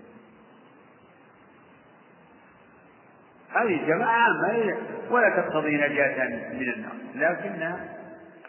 [3.50, 4.76] هذه جماعة عامة
[5.10, 7.98] ولا تقتضي نجاة من النار لكنها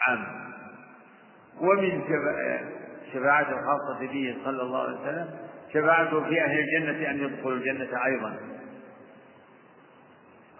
[0.01, 0.43] عامة
[1.61, 2.01] ومن
[3.13, 5.29] شفاعة الخاصة به صلى الله عليه وسلم
[5.73, 8.35] شفاعته في أهل الجنة أن يدخلوا الجنة أيضا.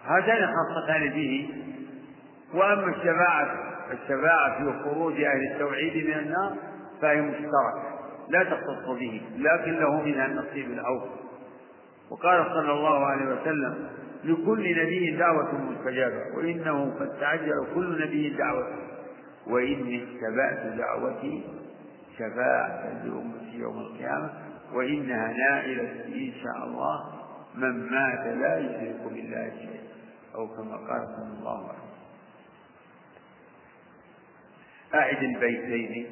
[0.04, 1.64] هاتان خاصتان به.
[2.54, 6.56] وأما الشفاعة الشفاعة في خروج أهل التوحيد من النار
[7.02, 7.82] فهي مشتركة
[8.28, 11.10] لا تختص به لكن له منها النصيب الأوفى
[12.10, 13.88] وقال صلى الله عليه وسلم
[14.24, 18.76] لكل نبي دعوة مستجابة وإنه قد تعجل كل نبي دعوته
[19.46, 21.44] وإني اتبعت دعوتي
[22.18, 24.30] شفاعة لأمتي يوم القيامة
[24.74, 27.00] وإنها نائلة إن شاء الله
[27.54, 29.84] من مات لا يشرك بالله شيئا.
[30.34, 31.73] أو كما قال صلى الله عليه وسلم
[34.94, 36.06] أعد البيتين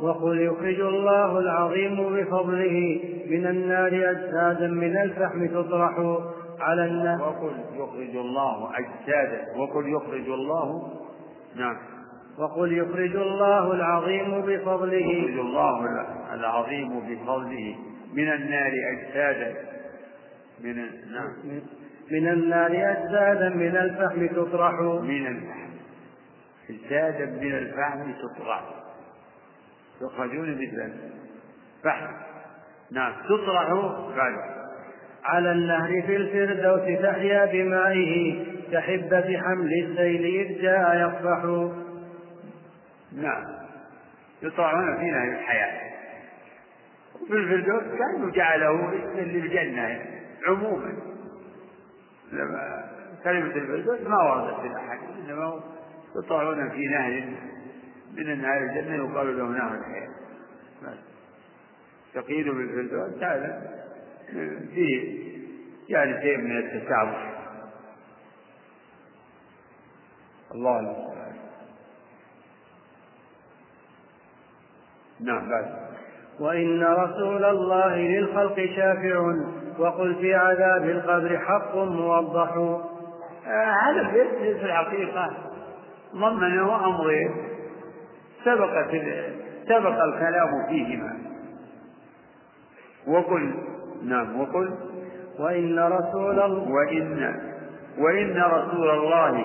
[0.00, 6.20] وقل يخرج الله العظيم بفضله من النار أجسادا من الفحم تطرح
[6.60, 9.44] على النار وقل يخرج الله أجسادا.
[9.56, 10.92] وقل يخرج الله
[11.56, 11.76] نعم.
[12.38, 14.96] وقل يخرج الله العظيم بفضله.
[14.96, 17.76] يخرج الله العظيم بفضله
[18.14, 19.54] من النار أجسادا.
[20.64, 20.76] من
[21.12, 21.60] نعم.
[22.10, 24.80] من النار أجسادا من الفحم تطرح.
[25.02, 25.40] من
[26.70, 28.64] أجسادا من الفحم تطرح
[30.02, 30.92] يخرجون مثل
[31.78, 32.12] الفحم
[32.92, 33.72] نعم تطرح
[34.16, 34.60] بعد
[35.24, 41.70] على النهر في الفردوس تحيا بمائه كحبة حمل السيل إذ جاء يصفح.
[43.12, 43.44] نعم
[44.42, 45.90] يطلعون في نهر الحياة.
[47.22, 50.00] وفي الفردوس كانوا جعله اسما للجنة
[50.46, 50.92] عموما.
[53.24, 55.60] كلمة الفردوس ما وردت في الأحاديث إنما
[56.16, 57.24] يطلعون في نهر
[58.16, 60.10] من نهر الجنة يقال له نهر الحياة.
[62.14, 63.80] تقيد بالفردوس هذا
[64.74, 65.30] فيه
[65.88, 67.30] يعني شيء من التشابه.
[70.54, 71.36] الله المستعان
[75.20, 75.90] نعم بعد.
[76.40, 79.34] وإن رسول الله للخلق شافع
[79.78, 82.56] وقل في عذاب القبر حق موضح.
[83.46, 85.49] آه هذا في الحقيقة.
[86.14, 87.30] ضمنه أمرين
[88.44, 88.90] سبقت
[89.68, 91.16] سبق الكلام فيهما.
[93.06, 93.54] وقل
[94.04, 94.74] نعم وقل.
[95.38, 97.34] وإن رسول الله وإن
[97.98, 99.44] وإن رسول الله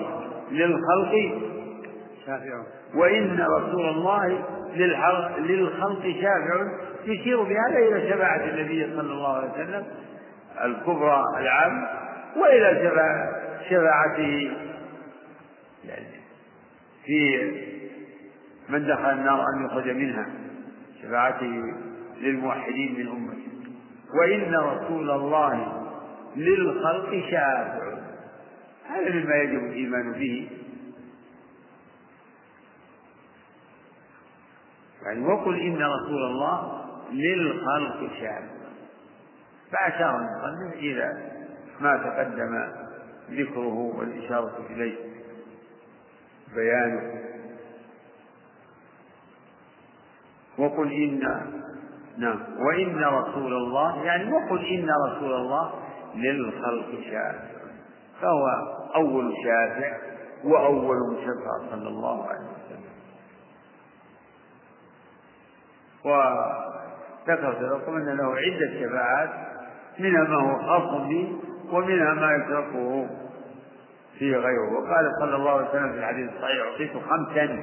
[0.50, 1.40] للخلق
[2.26, 2.62] شافع
[2.94, 4.44] وإن رسول الله
[5.38, 6.66] للخلق شافع
[7.04, 9.84] يشير بهذا إلى شفاعة النبي صلى الله عليه وسلم
[10.64, 11.86] الكبرى العام
[12.36, 12.90] وإلى
[13.68, 14.50] شفاعته.
[17.06, 17.52] في
[18.68, 20.26] من دخل النار أن يخرج منها
[21.02, 21.62] شفاعته
[22.20, 23.72] للموحدين من أمته.
[24.20, 25.82] وإن رسول الله
[26.36, 27.98] للخلق شافع.
[28.88, 30.50] هذا مما يجب الإيمان به.
[35.02, 38.56] يعني وقل إن رسول الله للخلق شافع.
[39.72, 41.32] فأشار المصنف إلى
[41.80, 42.68] ما تقدم
[43.30, 45.15] ذكره والإشارة إليه.
[46.54, 47.22] بيانه
[50.58, 51.20] وقل إن
[52.18, 52.38] نعم.
[52.58, 55.74] وإن رسول الله يعني وقل إن رسول الله
[56.14, 57.56] للخلق شافع.
[58.20, 58.48] فهو
[58.94, 59.96] أول شافع
[60.44, 62.86] وأول مشفع صلى الله عليه وسلم.
[66.04, 69.30] وذكرت لكم أن له عدة شفاعات
[69.98, 71.36] منها ما هو خاص به
[71.72, 73.08] ومنها ما يتركه.
[74.18, 74.72] فيه غيره.
[74.72, 77.62] وقال صلى الله عليه وسلم في الحديث الصحيح أعطيت خمسا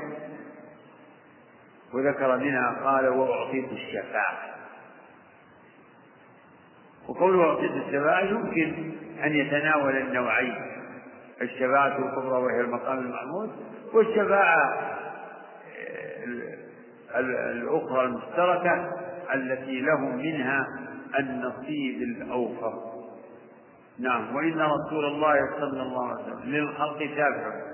[1.94, 4.38] وذكر منها قال وأعطيت الشفاعة.
[7.08, 8.92] وقوله أعطيت الشفاعة يمكن
[9.24, 10.56] أن يتناول النوعين
[11.42, 13.52] الشفاعة الكبرى وهي المقام المحمود
[13.94, 14.90] والشفاعة
[17.16, 18.92] الأخرى المشتركة
[19.34, 20.68] التي لهم منها
[21.20, 22.93] النصيب الأوفر.
[24.00, 24.36] نعم.
[24.36, 27.74] وإن رسول الله صلى الله عليه وسلم للخلق شافع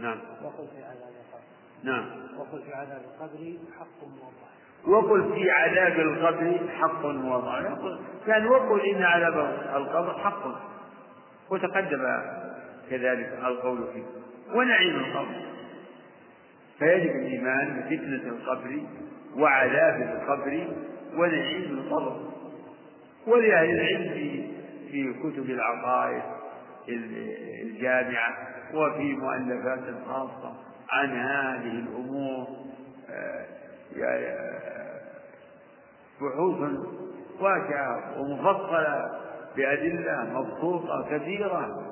[0.00, 0.18] نعم.
[0.44, 1.42] وقل في عذاب القبر.
[1.84, 2.10] نعم.
[2.38, 4.50] وقل في عذاب القبر حق موضح
[4.86, 7.62] وقل في عذاب القبر حق وضع.
[8.26, 9.38] كان وقل إن عذاب
[9.76, 10.44] القبر حق.
[11.50, 12.20] وتقدم
[12.90, 14.02] كذلك القول فيه.
[14.54, 15.42] ونعيم القبر.
[16.78, 18.80] فيجب الإيمان بفتنة القبر
[19.36, 20.66] وعذاب القبر
[21.16, 22.20] ونعيم القبر.
[23.26, 24.50] ولأهل العلم
[24.90, 26.22] في كتب العقائد
[27.62, 28.36] الجامعة
[28.74, 30.54] وفي مؤلفات خاصة
[30.90, 32.46] عن هذه الأمور
[33.10, 33.46] آه،
[36.20, 36.70] بحوث
[37.40, 39.20] واسعة ومفصلة
[39.56, 41.86] بأدلة مبسوطة كثيرة.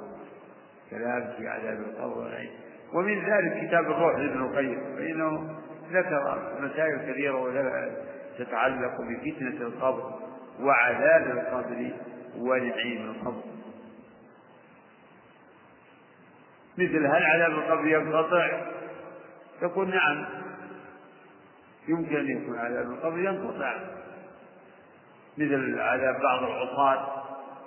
[0.91, 2.51] كلام في عذاب القبر والعين.
[2.95, 5.57] ومن ذلك كتاب الروح لابن القيم فإنه
[5.93, 7.91] ذكر مسائل كثيرة
[8.39, 10.13] تتعلق بفتنة القبر
[10.61, 11.93] وعذاب القبر.
[12.41, 13.43] ونعيم القبر.
[16.79, 18.61] مثل هل عذاب القبر ينقطع؟
[19.63, 20.27] يقول نعم.
[21.89, 23.75] يمكن أن يكون عذاب القبر ينقطع.
[25.39, 27.25] مثل عذاب بعض العصاة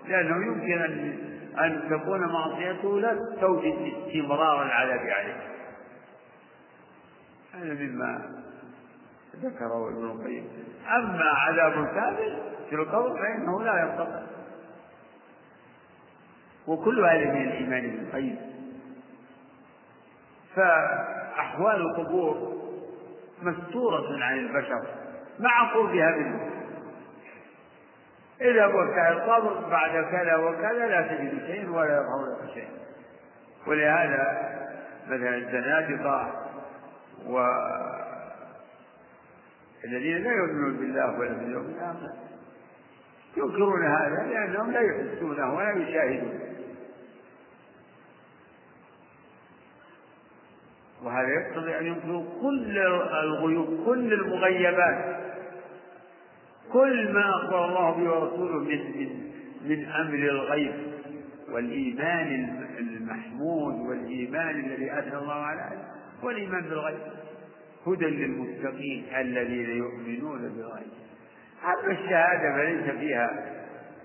[0.08, 5.38] لأنه يمكن أن أن تكون معصيته لا توجد استمرار العذاب عليه
[7.54, 8.22] هذا مما
[9.36, 10.48] ذكره ابن القيم.
[10.88, 14.22] أما عذاب الكافر في القبر فإنه لا ينقطع.
[16.68, 18.38] وكل هذا من الإيمان بالغيب
[20.56, 22.62] فأحوال القبور
[23.42, 24.84] مستورة عن البشر
[25.40, 26.50] مع قربها منه
[28.42, 32.70] إذا وسع القبر بعد كذا وكذا لا تجد شيء ولا يظهر لك شيء.
[33.68, 34.52] ولهذا
[35.08, 36.34] مثلا الزنادقة
[37.28, 37.40] و
[39.86, 42.14] الذين لا يؤمنون بالله ولا باليوم الآخر
[43.38, 46.40] ينكرون هذا لأنهم لا يحسونه ولا يشاهدون
[51.04, 52.78] وهذا يقتضي أن ينكروا كل
[53.24, 55.22] الغيوب كل المغيبات.
[56.74, 59.32] كل ما أخبر الله به ورسوله من من
[59.70, 60.74] من أمر الغيب
[61.52, 65.70] والإيمان المحمود والإيمان الذي أثنى الله على
[66.24, 67.00] والإيمان بالغيب.
[67.88, 70.92] هدى للمتقين الذين يؤمنون بالغيب.
[71.64, 73.46] أما الشهادة فليس فيها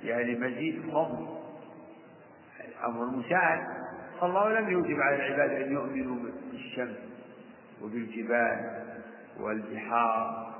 [0.04, 1.26] يعني مزيد فضل
[2.68, 3.60] الأمر المشاهد
[4.20, 6.16] فالله لم يوجب على العباد أن يؤمنوا
[6.56, 6.96] بالشمس
[7.82, 8.84] وبالجبال
[9.40, 10.54] والبحار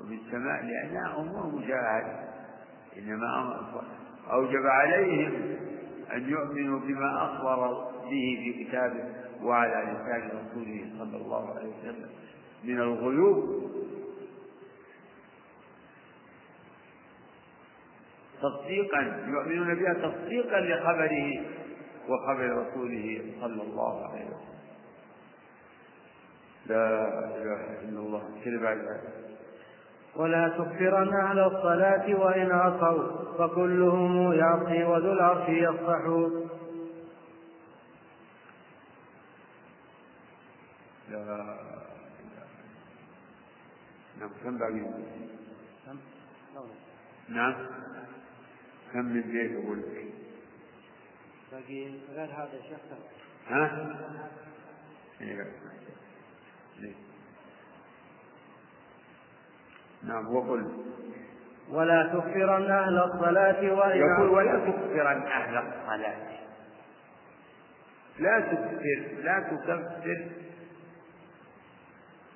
[0.00, 2.32] وبالسماء لأنها أمور مشاهدة
[2.98, 3.60] إنما
[4.32, 5.56] أوجب عليهم
[6.12, 9.04] أن يؤمنوا بما أخبر به في كتابه
[9.42, 12.10] وعلى لسان رسوله صلى الله عليه وسلم
[12.64, 13.62] من الغيوب.
[18.42, 21.42] تصديقا يؤمنون بها تصديقا لخبره
[22.08, 24.61] وخبر رسوله صلى الله عليه وسلم.
[26.66, 26.86] لا
[27.36, 28.22] إله إلا الله.
[28.44, 28.62] كذب
[30.16, 36.30] ولا تكفرن أهل الصلاة وإن عصوا فكلهم يعصي وذو العرش يصفح
[41.10, 41.58] لا
[44.20, 44.80] نعم كم باقي
[47.28, 47.54] نعم
[48.92, 50.06] كم من بيت أقول لك؟
[51.52, 52.80] باقي غير هذا شيخ؟
[53.48, 53.96] ها؟
[60.02, 60.84] نعم وقل.
[61.70, 66.16] ولا تكفرن أهل الصلاة وإن يقول ولا تكفرن أهل الصلاة.
[68.18, 70.26] لا تكفر لا تكفر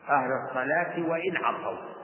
[0.09, 1.97] أهل الصلاة وإن عصوا.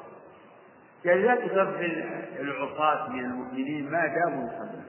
[1.04, 2.04] يعني لا تكفر
[2.40, 4.84] العصاة من المؤمنين ما داموا يصلون.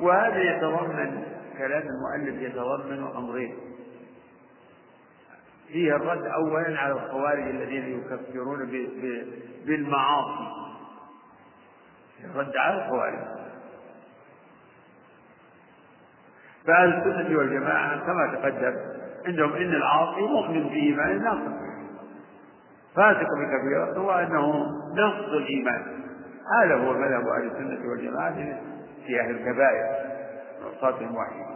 [0.00, 1.24] وهذا يتضمن
[1.58, 3.73] كلام المؤلف يتضمن أمرين.
[5.68, 8.58] فيه الرد أولا على الخوارج الذين يكفرون
[9.66, 10.48] بالمعاصي.
[12.24, 13.18] الرد على الخوارج.
[16.66, 18.76] فأهل السنة والجماعة كما تقدم
[19.26, 21.64] عندهم إن العاصي مؤمن بإيمان ناقص
[22.96, 26.04] فاسق بكبيرة هو أنه نقص الإيمان.
[26.60, 28.34] هذا هو مذهب أهل السنة والجماعة
[29.06, 30.14] في أهل الكبائر.
[30.64, 31.53] عصاة الموحدين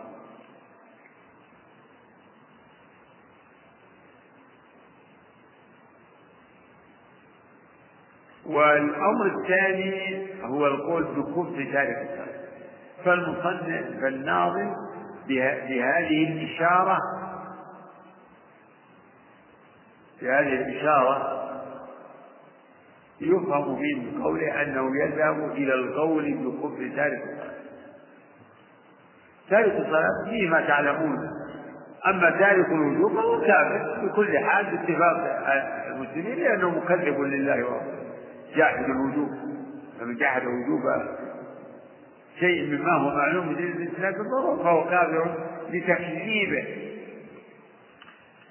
[8.49, 12.39] والأمر الثاني هو القول بكفر تارك الصلاة
[13.05, 14.75] فالمصنف فالناظم
[15.29, 16.99] بهذه الإشارة
[20.23, 21.39] بهذه الإشارة
[23.21, 27.59] يفهم من قوله أنه يذهب إلى القول بكفر تارك الصلاة
[29.51, 31.19] تارك الصلاة فيه ما تعلمون.
[32.07, 35.47] أما تارك الوجوب فهو كافر بكل حال باتفاق
[35.87, 37.98] المسلمين لأنه مكذب لله ورسوله.
[38.57, 39.29] جاحد الوجوب
[40.01, 40.83] فمن جحد وجوب
[42.41, 45.35] شيء مما هو معلوم من الإسلام بالضرورة فهو كافر
[45.71, 46.65] لتكذيبه.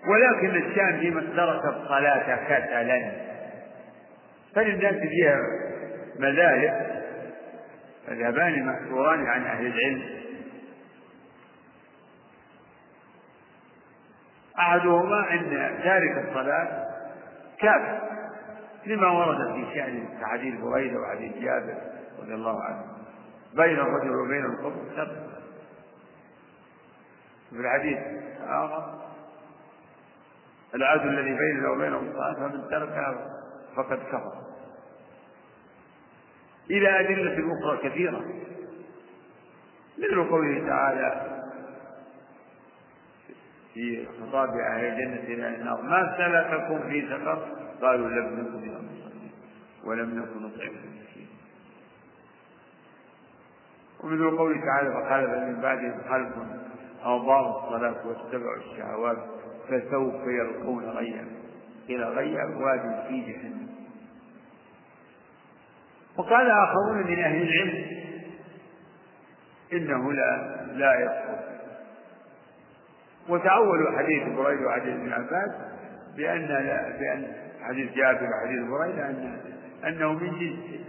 [0.07, 3.11] ولكن الشام في من ترك الصلاة كسلا.
[4.55, 5.39] فللناس فيها
[6.19, 7.03] مذاهب
[8.09, 10.01] مذهبان مأثوران عن أهل العلم.
[14.59, 16.85] أحدهما أن تارك الصلاة
[17.59, 18.16] كافر.
[18.87, 21.77] لما ورد في شأن حديث بريدة وحديث جابر
[22.19, 22.83] رضي الله عنه.
[23.53, 25.29] بين الرجل وبين الكفر ترك
[27.49, 27.97] في الحديث
[28.43, 28.99] آخر
[30.75, 33.15] العهد الذي بيننا وبينهم الصلاة فمن تركها
[33.75, 34.33] فقد كفر.
[36.71, 38.21] إلى أدلة أخرى كثيرة.
[39.97, 41.37] مثل قوله تعالى
[43.73, 49.31] في خطاب أهل الجنة إلى النار ما سلككم في سقر قالوا لم نكن من المصلين
[49.83, 51.27] ولم نكن نطعم المسكين.
[54.03, 56.33] ومثل قوله تعالى فخلف من بعدهم خلف
[57.03, 59.17] أضاعوا الصلاة واتبعوا الشهوات
[59.69, 61.25] فسوف يلقون غيا.
[61.87, 63.67] قيل غيا واد في جهنم.
[66.17, 67.97] وقال آخرون من أهل العلم
[69.73, 71.47] إنه لا لا يسقط
[73.29, 75.51] وتأولوا حديث بريدة وحديث ابن عباس
[76.15, 79.39] بأن لا بأن حديث جابر وحديث بريدة أن
[79.87, 80.79] أنه من جنس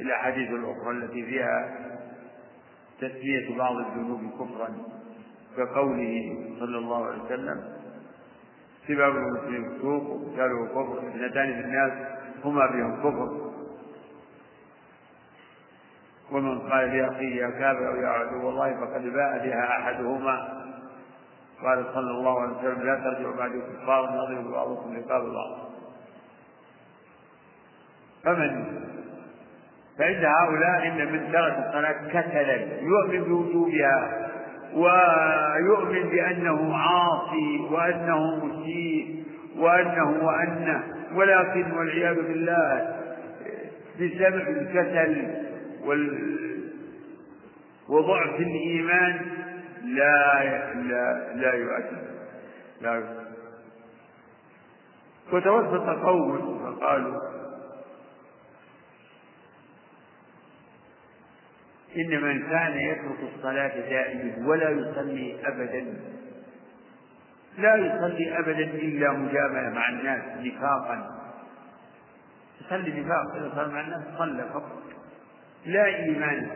[0.00, 1.78] الأحاديث الأخرى التي فيها
[3.00, 4.68] تسمية بعض الذنوب كفرا
[5.56, 7.64] كقوله صلى الله عليه وسلم
[8.88, 11.92] سباب المسلم فسوق وقتاله كفر اثنتان في الناس
[12.44, 13.52] هما بهم كفر.
[16.32, 20.62] ومن قال لأخيه يا كافر أو يا عدو الله فقد باء بها أحدهما.
[21.62, 25.71] قال صلى الله عليه وسلم لا ترجعوا بعد كفار نضرب بعضكم رقاب بعض.
[28.24, 28.64] فمن؟
[29.98, 34.28] فإن هؤلاء إن من ترك الصلاة كسلا يؤمن بوجوبها
[34.74, 39.24] ويؤمن بأنه عاصي وأنه مسيء
[39.58, 40.82] وأنه وأنه
[41.14, 42.96] ولكن والعياذ بالله
[43.96, 45.26] بسبب الكسل
[45.84, 46.32] وال
[47.88, 49.20] وضعف الإيمان
[49.84, 50.44] لا
[50.74, 51.96] لا لا يؤدي
[52.80, 53.22] لا يؤدي.
[55.32, 57.31] وتوسط قوم فقالوا
[61.96, 65.94] إن من كان يترك الصلاة دائما ولا يصلي أبدا.
[67.58, 71.20] لا يصلي أبدا إلا مجاملة مع الناس نفاقا.
[72.60, 74.82] يصلي نفاق إذا صلى مع الناس صلى فقط.
[75.66, 76.50] لا إيمان.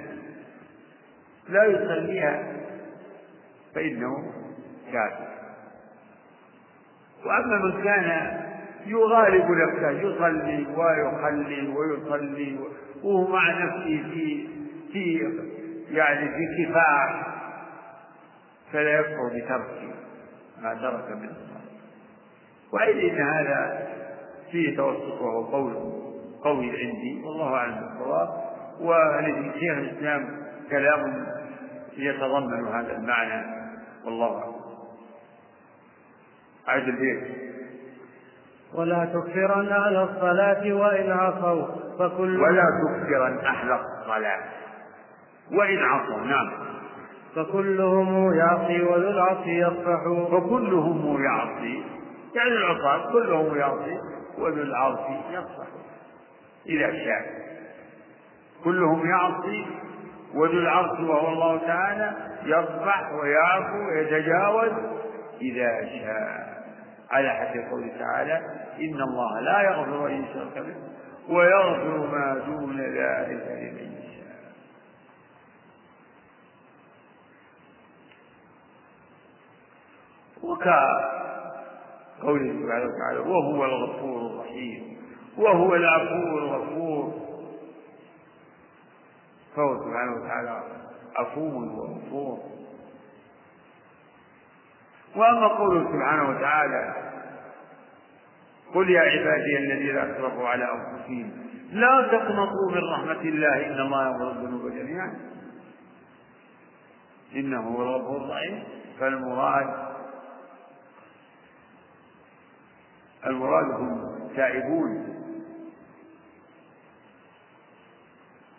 [1.49, 2.53] لا يصليها
[3.75, 4.33] فإنه
[4.93, 5.27] كافر.
[7.25, 8.41] وأما من كان
[8.87, 12.59] يغالب نفسه يصلي ويخلي ويصلي
[13.03, 14.56] وهو مع نفسه في
[14.97, 15.31] في
[15.91, 17.27] يعني في كفاح
[18.73, 19.95] فلا يكفر بترك
[20.63, 21.57] ما ترك من الصلاة
[22.73, 23.89] وإذ إن هذا
[24.51, 25.75] فيه توسط وهو قول
[26.45, 28.29] قوي عندي والله أعلم بالصواب.
[28.81, 30.29] ولشيخ الإسلام
[30.71, 31.27] كلام
[31.97, 33.47] يتضمن هذا المعنى
[34.05, 34.55] والله أعلم.
[36.69, 37.23] أعد البيت.
[38.75, 41.67] ولا تكفرن أهل الصلاة وإن عصوا
[41.99, 44.41] فكل ولا تكفرن أهل الصلاة.
[45.53, 46.21] وإن عصوا.
[46.21, 46.53] نعم.
[47.37, 51.85] فكلهم يعصي وذو العصي يصفح فكلهم يعصي.
[52.35, 53.99] يعني العصاة كلهم يعصي
[54.39, 55.67] وذو العصي يصفح
[56.67, 57.47] إذا شاء.
[58.65, 59.67] كلهم يعصي
[60.35, 62.13] وذو العرش وهو الله تعالى
[62.45, 64.73] يصفح ويعفو ويتجاوز
[65.41, 66.57] إذا شاء.
[67.11, 68.37] على حد قوله تعالى
[68.81, 70.75] إن الله لا يغفر أن يشرك به
[71.35, 73.96] ويغفر ما دون ذلك لمن
[80.51, 84.97] وكقوله سبحانه وتعالى وهو الغفور الرحيم
[85.39, 87.15] وهو العفو الغفور.
[89.57, 90.63] فهو سبحانه وتعالى
[91.17, 92.39] عفو وغفور.
[95.17, 96.95] وأما قوله سبحانه وتعالى
[98.75, 101.31] قل يا عبادي الذين أسرفوا على أنفسهم
[101.73, 105.17] لا تقنطوا من رحمة الله إن الله يغفر الذنوب جميعا.
[107.35, 108.65] إنه هو الغفور الرحيم.
[109.01, 109.86] فالمراد
[113.27, 115.17] المراد هم تائبون.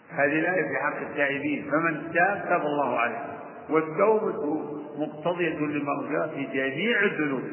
[0.10, 1.72] هذه الآية في حق التائبين.
[1.72, 3.40] فمن تاب تاب الله عليه.
[3.70, 4.44] والتوبة
[4.98, 7.44] مقتضية للمغفرة في جميع الذنوب.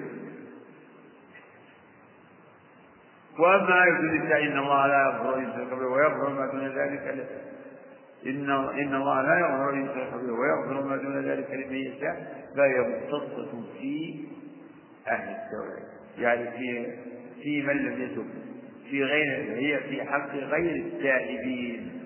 [3.38, 7.28] وأما آية النساء إن الله لا يغفر أن يشرك به ويغفر ما دون ذلك
[8.26, 12.44] إن إن الله لا يغفر أن يشرك به ويغفر ما دون ذلك لمن يشاء.
[12.56, 14.24] فهي مختصة في
[15.08, 16.96] أهل التوحيد يعني في
[17.42, 18.26] في من لم يتب
[18.90, 22.00] في غير هي في حق غير التائبين.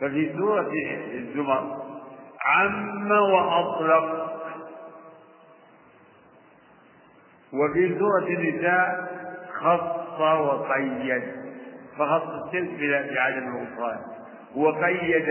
[0.00, 0.72] ففي سورة
[1.14, 1.82] الزمر
[2.44, 4.34] عم وأطلق.
[7.52, 9.08] وفي سورة النساء
[9.60, 11.22] خص وقيد.
[11.98, 14.00] فخص الشرك بعدم الغفران
[14.54, 15.28] وقيد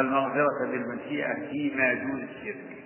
[0.00, 2.79] المغفرة بالمشيئة فيما دون الشرك.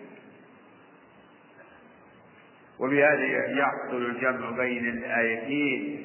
[2.78, 3.24] وبهذا
[3.58, 6.00] يحصل الجمع بين الآيتين.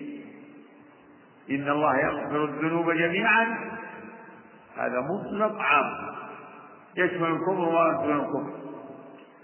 [1.50, 3.58] إن الله يغفر الذنوب جميعا.
[4.78, 6.16] هذا مطلق عام.
[6.98, 8.60] يشمل الكفر ويشمل الكفر.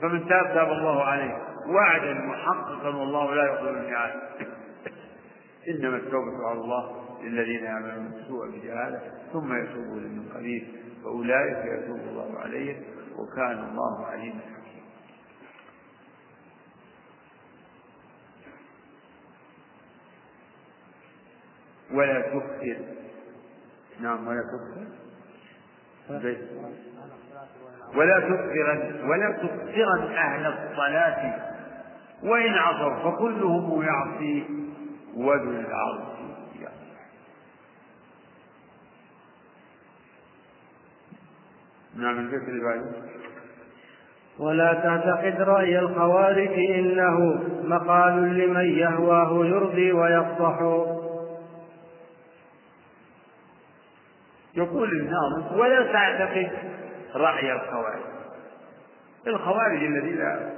[0.02, 1.46] فمن تاب تاب الله عليه.
[1.68, 4.14] وعدا محققا والله لا يغفر الميعاد
[5.70, 9.02] إنما التوبة على الله للذين يعملون السوء بجهاله
[9.34, 10.64] ثم يتوبون من قريب
[11.04, 12.84] فأولئك يتوب الله عليهم
[13.18, 14.65] وكان الله عليما حكيما.
[21.96, 22.78] ولا تكثر.
[24.02, 24.88] نعم ولا تكثر.
[27.96, 31.56] ولا تكثرن ولا تكثرن أهل الصلاة.
[32.24, 34.44] وإن عصوا فكلهم يعصي
[35.16, 36.16] وذو العرش.
[41.98, 42.82] نعم اللي
[44.40, 50.60] ولا تعتقد رأي الخوارج إنه مقال لمن يهواه يرضي ويفضح.
[54.56, 56.52] يقول الناظم ولا تعتقد
[57.16, 58.02] رأي الخوارج.
[59.28, 60.52] الخوارج الذين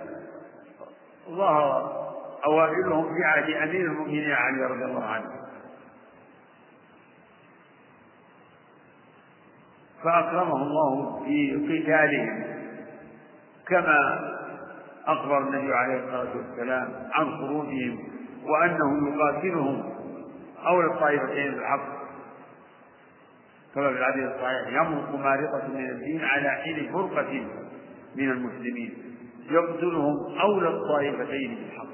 [1.29, 1.97] ظهر
[2.45, 5.31] أوائلهم في عهد أمير المؤمنين علي رضي الله عنه.
[10.03, 12.43] فأكرمه الله في قتالهم
[13.67, 14.19] كما
[15.07, 17.99] أخبر النبي عليه الصلاة والسلام عن خروجهم
[18.43, 19.93] وأنه يقاتلهم
[20.67, 21.96] أو الطائفتين بالحق.
[23.81, 27.47] في الحديث الصحيح يمرق مارقة من الدين على حين فرقة
[28.15, 28.93] من المسلمين.
[29.51, 31.87] يقتلهم أولى الطائفتين بالحق.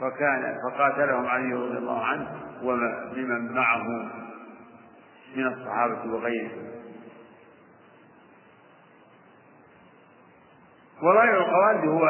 [0.00, 2.28] فكان فقاتلهم علي رضي الله عنه
[2.62, 3.84] ومن معه
[5.36, 6.70] من الصحابة وغيرهم.
[11.02, 12.08] ورأي الخوارج هو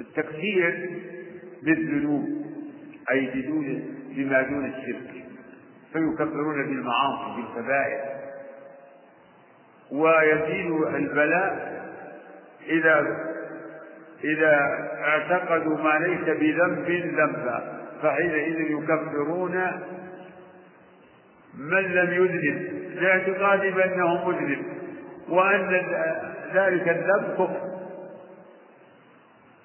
[0.00, 1.00] التكفير
[1.62, 2.49] بالذنوب.
[3.10, 5.24] أي بدون بما دون الشرك
[5.92, 8.00] فيكفرون بالمعاصي بالكبائر.
[9.92, 11.80] ويزيد البلاء
[12.68, 13.06] إذا
[14.24, 14.58] إذا
[15.04, 19.66] اعتقدوا ما ليس بذنب ذنبا فحينئذ يكفرون
[21.58, 22.80] من لم يذنب.
[22.94, 24.62] لاعتقاد بأنه مذنب.
[25.28, 25.70] وأن
[26.54, 27.70] ذلك الذنب كفر.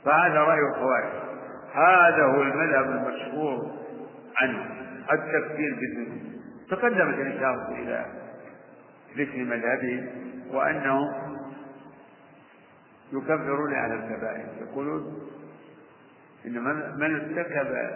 [0.05, 1.34] فهذا رأي الخوارج.
[1.75, 3.71] هذا هو المذهب المشهور
[4.41, 4.65] عنه
[5.11, 6.21] التكفير بالذنوب
[6.69, 8.05] تقدمت الإشارة إلى
[9.17, 10.07] ذكر مذهبهم
[10.51, 11.35] وأنهم
[13.13, 14.45] يكفرون على الكبائر.
[14.61, 15.29] يقولون
[16.45, 17.89] إن من, من ارتكب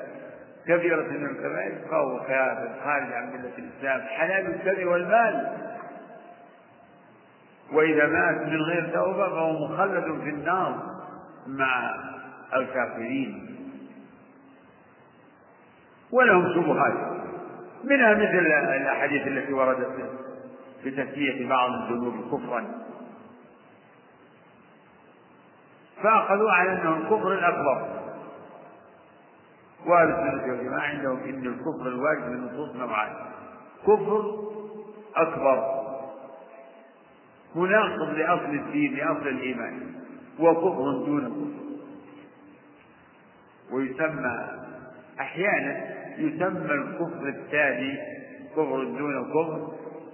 [0.68, 5.58] كبيرة من الكبائر فهو كافر خارج عن ملة الإسلام حلال الدم والمال.
[7.74, 11.00] وإذا مات من غير توبة فهو مخلد في النار
[11.48, 11.96] مع
[12.56, 13.49] الكافرين.
[16.12, 17.20] ولهم شبهات.
[17.84, 18.40] منها مثل
[18.82, 20.10] الأحاديث التي وردت
[20.84, 22.66] في تسمية بعض الذنوب كفرا.
[26.04, 28.00] فأخذوا على أنه الكفر الأكبر.
[29.86, 33.16] وأهل السنة والجماعة عندهم أن الكفر الواجب من نصوص نوعان.
[33.84, 34.40] كفر
[35.16, 35.80] أكبر.
[37.56, 39.94] مناقض لأصل الدين لأصل الإيمان.
[40.40, 41.60] وكفر دون كفر.
[43.76, 44.48] ويسمى
[45.20, 47.98] أحيانا يسمى الكفر الثاني
[48.52, 49.72] كفر دون كفر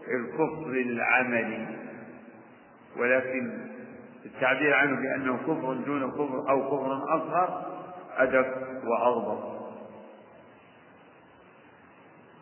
[0.07, 1.67] الكفر العملي.
[2.97, 3.57] ولكن
[4.25, 7.65] التعبير عنه بأنه كفر دون كفر أو كفر أصغر
[8.17, 8.47] أدق
[8.87, 9.55] وأضبط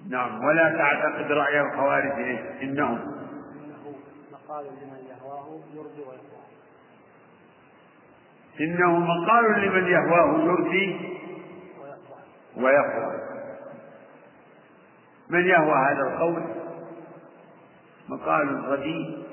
[0.09, 2.99] نعم ولا تعتقد رأي الخوارج؟ إنهم.
[2.99, 3.95] إنه
[4.31, 6.43] مقال لمن يهواه يرضي ويهواه
[8.61, 11.09] إنه مقال لمن يهواه يرضي
[12.57, 13.32] ويقوى
[15.33, 16.43] من يهوى هذا القول؟
[18.09, 19.23] مقال رديء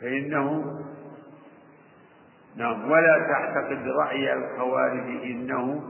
[0.00, 0.64] فإنه
[2.56, 5.82] نعم ولا تعتقد رأي الخوارج إنه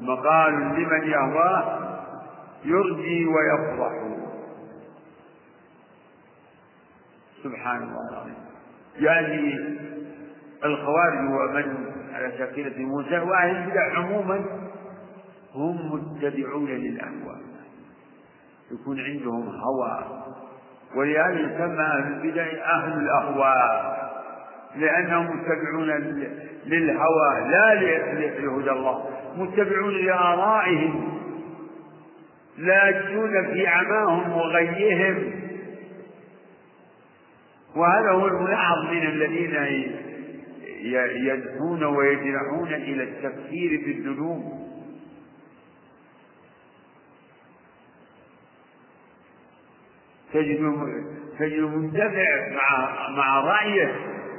[0.00, 1.88] مقال لمن يهواه
[2.64, 3.92] يرجي ويفرح
[7.42, 8.08] سبحان الله.
[8.10, 8.34] العظيم
[8.96, 9.54] يعني
[10.64, 14.61] الخوارج ومن على شاكلة موسى وأهل البدع عموما
[15.54, 17.40] هم متبعون للأهواء
[18.72, 20.22] يكون عندهم هوى.
[20.96, 23.92] ولهذا يسمى أهل البدع أهل الأهواء.
[24.76, 25.90] لأنهم متبعون
[26.66, 29.10] للهوى لا لهدى الله.
[29.36, 31.18] متبعون لآرائهم.
[32.58, 35.32] لاجون في عماهم وغيهم.
[37.76, 39.54] وهذا هو الملاحظ من الذين
[41.26, 44.61] يدعون ويجرحون إلى التفكير بالذنوب
[50.32, 50.58] تجد
[51.38, 53.94] تجد مندفع مع مع رأيه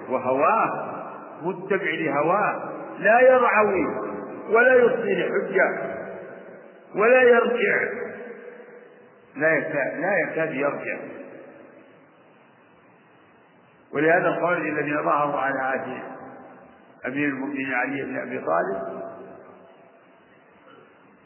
[0.10, 0.94] وهواه
[1.42, 2.70] متبع لهواه
[3.00, 3.86] لا يرعوي
[4.50, 5.94] ولا يصلي لحجة
[6.96, 8.04] ولا يرجع.
[9.36, 10.98] لا يكاد لا يكاد يرجع.
[13.94, 16.04] ولهذا الخوارج الذين ظهروا على عهد
[17.06, 19.04] أمير المؤمنين علي بن أبي طالب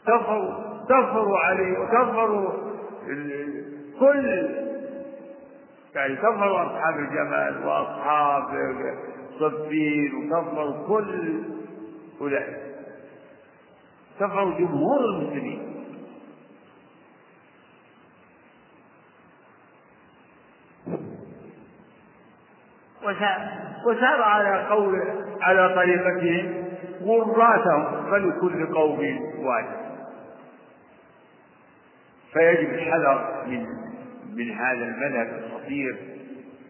[0.06, 0.54] كفروا
[0.84, 2.52] كفروا عليه وكفروا
[4.00, 4.48] كل
[5.94, 8.44] يعني كفروا أصحاب الجمال وأصحاب
[9.40, 11.42] صفين وكفروا كل
[12.20, 12.56] أولئك.
[14.20, 15.74] كفروا جمهور المسلمين.
[23.86, 25.02] وسار على قول
[25.42, 26.64] على طريقتهم
[27.02, 28.98] غراتهم فلكل قوم
[29.38, 29.78] واحد.
[32.32, 33.66] فيجب الحذر من
[34.36, 35.96] من هذا المذهب الخطير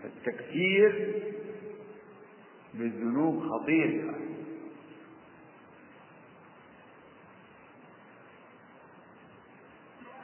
[0.04, 1.14] التكفير
[2.74, 4.14] بالذنوب خطير.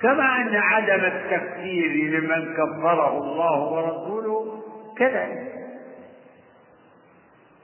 [0.00, 4.62] كما أن عدم التكفير لمن كفره الله ورسوله
[4.96, 5.54] كذلك.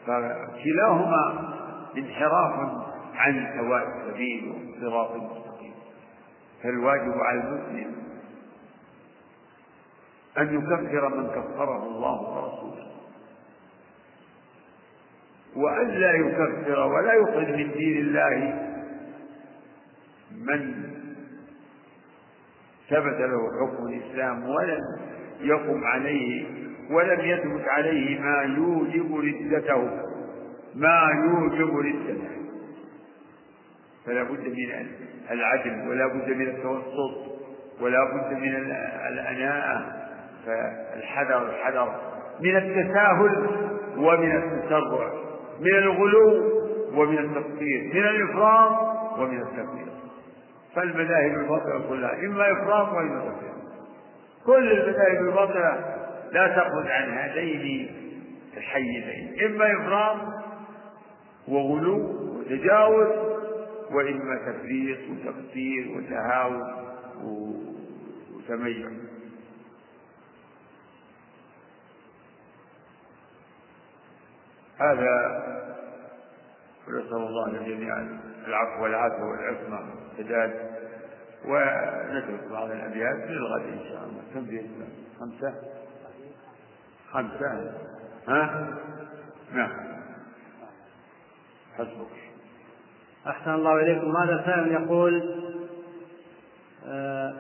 [0.06, 1.54] فكلاهما
[1.96, 2.70] انحراف
[3.14, 5.72] عن سواء السبيل والصراط المستقيم.
[6.62, 8.09] فالواجب على المسلم
[10.38, 12.86] أن يكفر من كفره الله ورسوله.
[15.56, 18.68] وألا يكفر ولا يخرج من دين الله
[20.46, 20.90] من
[22.90, 24.80] ثبت له حكم الإسلام ولم
[25.40, 26.44] يقم عليه
[26.90, 29.90] ولم يثبت عليه ما يوجب ردته
[30.74, 32.30] ما يوجب ردته.
[34.06, 34.86] فلا بد من
[35.30, 37.40] العدل ولا بد من التوسط
[37.80, 38.54] ولا بد من
[39.08, 40.09] الأناءة.
[40.46, 42.00] فالحذر الحذر
[42.40, 43.46] من التساهل
[43.96, 45.12] ومن التسرع
[45.60, 46.60] من الغلو
[46.94, 48.72] ومن التقصير من الإفراط
[49.18, 49.90] ومن التفريط
[50.74, 53.50] فالمذاهب الباطلة كلها إما إفراط وإما تفريط
[54.46, 55.96] كل المذاهب الباطلة
[56.32, 57.90] لا تخرج عن هذين
[58.56, 60.16] الحيزين إما إفراط
[61.48, 61.96] وغلو
[62.38, 63.08] وتجاوز
[63.92, 66.62] وإما تفريط وتقصير وتهاون
[68.36, 68.88] وتميع
[74.80, 75.42] هذا
[76.88, 77.96] ونسأل الله للجميع
[78.46, 80.70] العفو والعافية والعصمة والسداد
[81.44, 84.22] ونترك بعض الأبيات للغد إن شاء الله.
[84.34, 84.66] كم بيت
[85.20, 85.54] خمسة.
[87.12, 87.72] خمسة.
[88.28, 88.68] ها؟
[89.52, 89.70] نعم.
[91.78, 92.30] حسبك.
[93.26, 94.16] أحسن الله إليكم.
[94.16, 95.40] هذا سائل يقول
[96.86, 97.34] آه،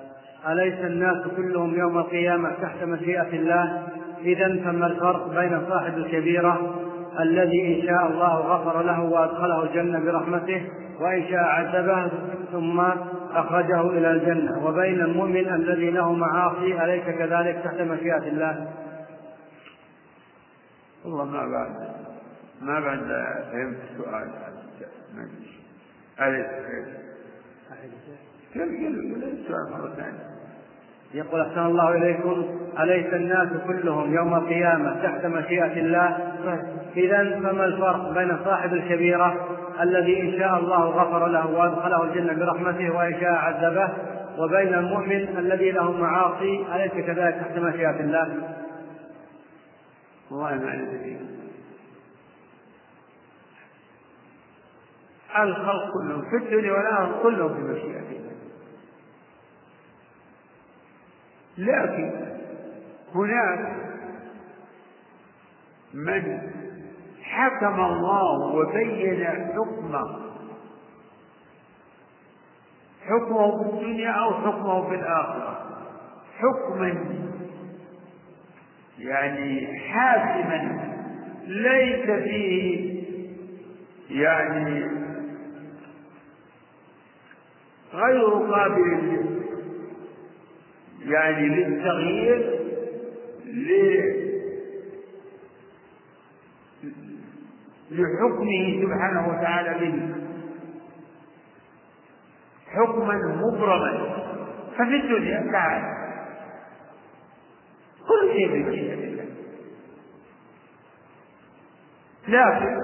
[0.48, 3.88] أليس الناس كلهم يوم القيامة تحت مشيئة الله؟
[4.20, 6.79] إذا فما الفرق بين صاحب الكبيرة
[7.20, 10.68] الذي إن شاء الله غفر له وأدخله الجنة برحمته
[11.00, 12.10] وإن شاء عذبه
[12.52, 12.80] ثم
[13.32, 14.66] أخرجه إلى الجنة.
[14.66, 18.68] وبين المؤمن الذي له معاصي أليس كذلك تحت مشيئة الله؟
[21.04, 21.70] والله ما بعد
[22.60, 22.98] ما بعد
[23.52, 24.30] فهمت السؤال
[26.20, 26.46] أليس
[28.52, 28.62] كيف
[29.22, 30.29] السؤال مرة ثانية.
[31.14, 32.44] يقول أحسن الله إليكم
[32.80, 36.18] أليس الناس كلهم يوم القيامة تحت مشيئة الله؟
[36.96, 39.46] إذا فما الفرق بين صاحب الكبيرة
[39.80, 43.88] الذي إن شاء الله غفر له وأدخله الجنة برحمته وإن شاء عذبه
[44.38, 48.56] وبين المؤمن الذي له معاصي أليس كذلك تحت مشيئة الله؟
[50.30, 50.74] والله ما
[55.38, 58.29] الخلق كلهم في الدنيا والآخرة كلهم في مشيئة الله.
[61.58, 62.10] لكن
[63.14, 63.76] هناك
[65.94, 66.40] من
[67.22, 70.30] حكم الله وبين حكمه
[73.06, 75.66] حكمه في الدنيا أو حكمه في الآخرة.
[76.38, 76.94] حكما
[78.98, 80.90] يعني حاسما
[81.46, 83.00] ليس فيه
[84.10, 84.84] يعني
[87.94, 89.29] غير قابل
[91.04, 92.60] يعني للتغيير
[97.90, 100.14] لحكمه سبحانه وتعالى به
[102.66, 104.16] حكما مبرما
[104.74, 106.00] ففي الدنيا تعالى
[108.08, 109.24] كل شيء بمشيئة الله
[112.28, 112.76] لكن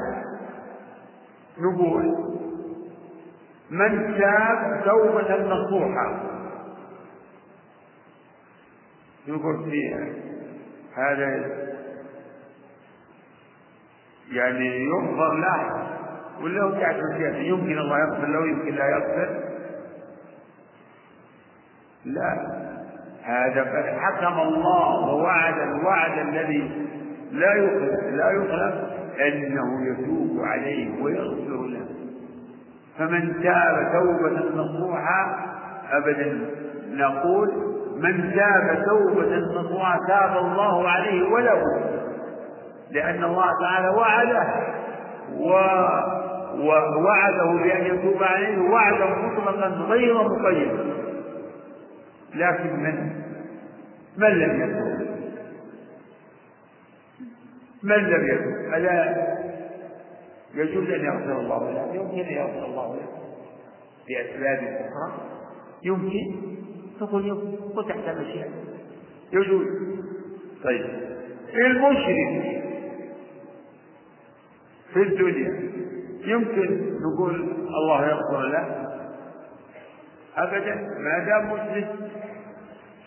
[1.59, 2.05] نقول
[3.71, 6.36] من تاب توبة نصوحة
[9.27, 10.07] يقول فيها
[10.97, 11.47] هذا
[14.33, 15.87] يعني يغفر له
[16.43, 16.97] ولا هو قاعد
[17.37, 19.43] يمكن الله يغفر له يمكن لا يغفر.
[22.05, 22.57] لا.
[23.23, 26.87] هذا قد حكم الله ووعد الوعد الذي
[27.33, 28.75] لا يخلف لا يخلف
[29.21, 31.87] أنه يتوب عليه ويغفر له.
[32.99, 35.47] فمن تاب توبة نصوحا
[35.91, 36.51] ابدا
[36.91, 41.63] نقول من تاب توبة نصوحا تاب الله عليه وله
[42.91, 44.47] لأن الله تعالى وعده
[45.33, 45.51] و
[46.57, 50.97] ووعده بأن يتوب عليه وعدا مطلقا غير مقيد.
[52.35, 53.11] لكن من؟
[54.17, 55.07] من لم يتوب؟
[57.83, 59.27] من لم يتوب؟ ألا
[60.55, 63.09] يجوز أن يغفر الله له؟ يمكن أن يغفر الله له
[64.09, 65.13] بأسباب أخرى.
[65.83, 66.46] يمكن.
[67.01, 68.49] تقول يمكن وتحت مشيئة
[69.33, 69.67] يجوز.
[70.65, 70.87] طيب.
[71.55, 72.63] المشرك
[74.93, 75.71] في الدنيا
[76.25, 77.35] يمكن نقول
[77.69, 78.87] الله يغفر له؟
[80.37, 80.75] أبدا.
[80.75, 82.11] ما دام مسلم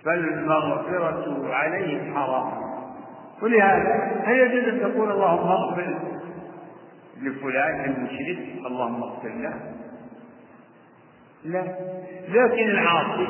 [0.06, 2.52] فالمغفرة عليه حرام.
[3.42, 6.00] ولهذا هل يجوز أن تقول اللهم اغفر
[7.22, 9.54] لفلان المشرك؟ اللهم اغفر له.
[11.46, 11.64] لا.
[12.30, 13.28] لكن العاصي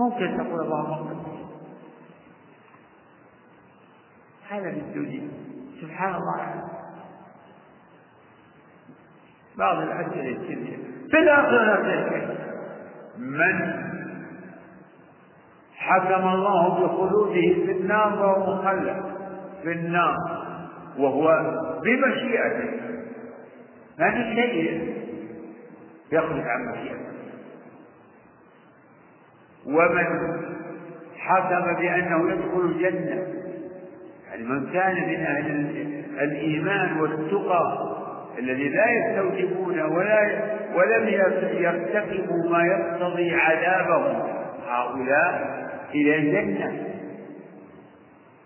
[0.00, 1.38] ممكن تقول اللهم اغفر
[4.50, 5.28] هذا في الدنيا
[5.80, 6.64] سبحان الله.
[9.58, 10.78] بعض الأسئلة يصير
[11.10, 11.82] في الآخرة
[13.18, 13.78] من
[15.74, 19.02] حكم الله بخلوده في النار وهو مخلد.
[19.62, 20.16] في النار.
[20.98, 21.26] وهو
[21.84, 22.70] بمشيئته.
[23.96, 24.94] في شيء
[26.12, 27.07] يخرج عن مشيئته.
[29.68, 30.38] ومن
[31.18, 33.22] حكم بأنه يدخل الجنة.
[34.30, 35.66] يعني من كان من أهل
[36.20, 37.88] الإيمان والتقى
[38.38, 40.42] الذي لا يستوجبون ولا
[40.74, 41.08] ولم
[41.52, 44.22] يرتكبوا ما يقتضي عذابهم
[44.68, 45.58] هؤلاء
[45.94, 46.82] إلى الجنة.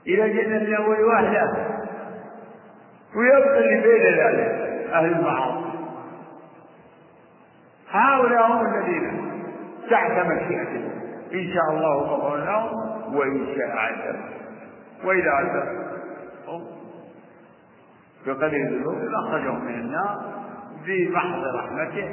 [0.06, 1.66] إلى الجنة من أول وهلة
[3.16, 5.72] ويبقى اللي بين ذلك أهل المعاصي.
[7.90, 9.32] هؤلاء هم الذين
[9.90, 11.01] تحت مشيئته
[11.34, 14.20] إن شاء الله غفر لهم وإن شاء عذب
[15.04, 15.82] وإذا عذب
[18.26, 20.32] بقدر الذنوب أخرجهم من النار
[20.86, 22.10] بمحض رحمته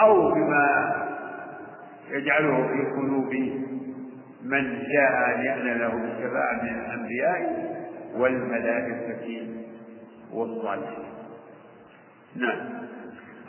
[0.00, 0.94] أو بما
[2.10, 3.34] يجعله في قلوب
[4.42, 7.68] من جاء أن يأذن له بالشفاعة من الأنبياء
[8.16, 9.46] والملائكة
[10.32, 11.04] والصالحين.
[12.36, 12.58] نعم.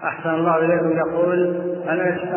[0.04, 1.39] أحسن الله إليكم يقول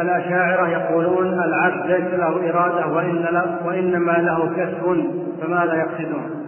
[0.01, 5.11] الأشاعرة يقولون العبد ليس له إرادة وإن له وإنما له كسب
[5.41, 6.47] فماذا يقصدون؟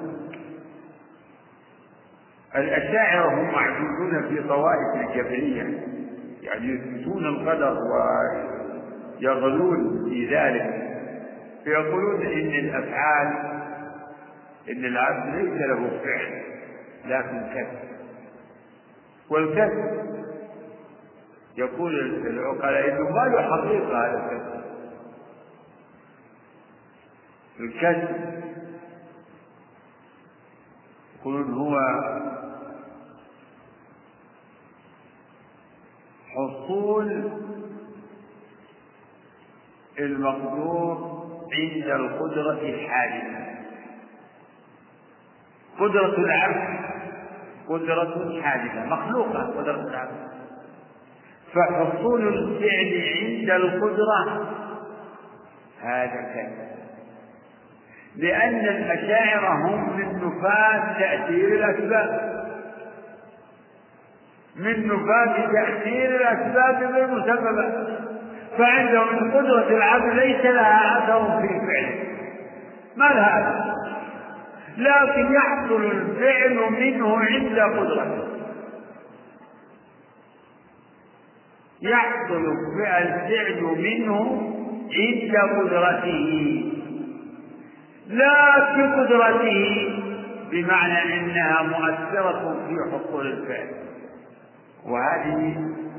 [2.57, 5.63] الأشاعرة هم معجوزون في طوائف الجبرية
[6.43, 7.79] يعني يثبتون القدر
[9.21, 10.85] ويغلون في ذلك
[11.65, 13.29] فيقولون إن الأفعال
[14.71, 16.43] إن العبد ليس له فعل
[17.07, 17.79] لكن كسب
[19.31, 20.05] والكسب
[21.57, 24.07] يقول العقلاء انه ما له حقيقة.
[24.07, 24.65] هذا الكسب
[27.61, 28.45] الكسب
[31.21, 31.79] يقولون هو
[36.29, 37.31] حصول
[39.99, 43.55] المقدور عند القدرة الحادثة.
[45.81, 46.85] قدرة العبد
[47.69, 50.44] قدرة حادثة مخلوقة قدرة العبد.
[51.55, 54.49] فحصول الفعل عند القدرة
[55.83, 56.75] هذا كذب.
[58.17, 62.35] لأن الأشاعرة هم من نفاة تأثير الأسباب.
[64.57, 67.89] من نفاة تأثير الأسباب بالمسببات
[68.59, 72.05] فعندهم من قدرة العبد ليس لها أثر في فعله.
[72.97, 73.75] ما لها أثر.
[74.77, 78.24] لكن يحصل الفعل منه عند قدرته.
[81.85, 82.45] يحصل
[82.81, 84.43] الفعل منه
[84.99, 86.63] عند قدرته.
[88.09, 89.89] لا بقدرته
[90.51, 93.69] بمعنى إنها مؤثرة في حصول الفعل.
[94.87, 95.57] وهذه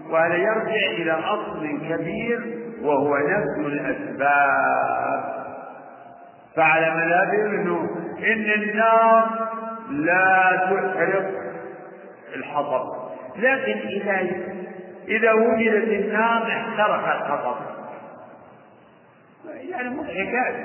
[0.10, 2.40] وهذا يرجع إلى أصل كبير
[2.82, 5.36] وهو نفس الأسباب.
[6.56, 9.50] فعلى مذهبهم انه إن النار
[9.90, 11.32] لا تحرق
[12.36, 12.86] الحطب.
[13.38, 14.22] لكن إذا
[15.08, 17.56] إذا وجدت النار احترق الحطب
[19.70, 20.56] يعني مضحكات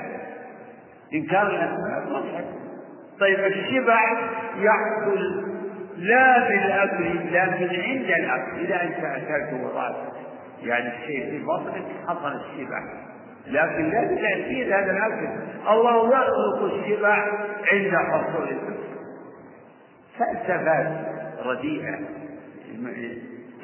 [1.13, 2.45] إنكار الاسباب مضحك
[3.19, 3.99] طيب الشبع
[4.57, 5.51] يحصل
[5.97, 9.95] لا بالاكل لكن عند الاكل إذا أنت اكلت وضعت
[10.63, 12.83] يعني الشيء في بطنك حصل الشبع
[13.47, 15.27] لكن لا بتأثير هذا الأكل
[15.69, 17.15] الله يخلق الشبع
[17.71, 18.57] عند حصول
[20.19, 20.87] فلسفات
[21.45, 21.99] رديئة.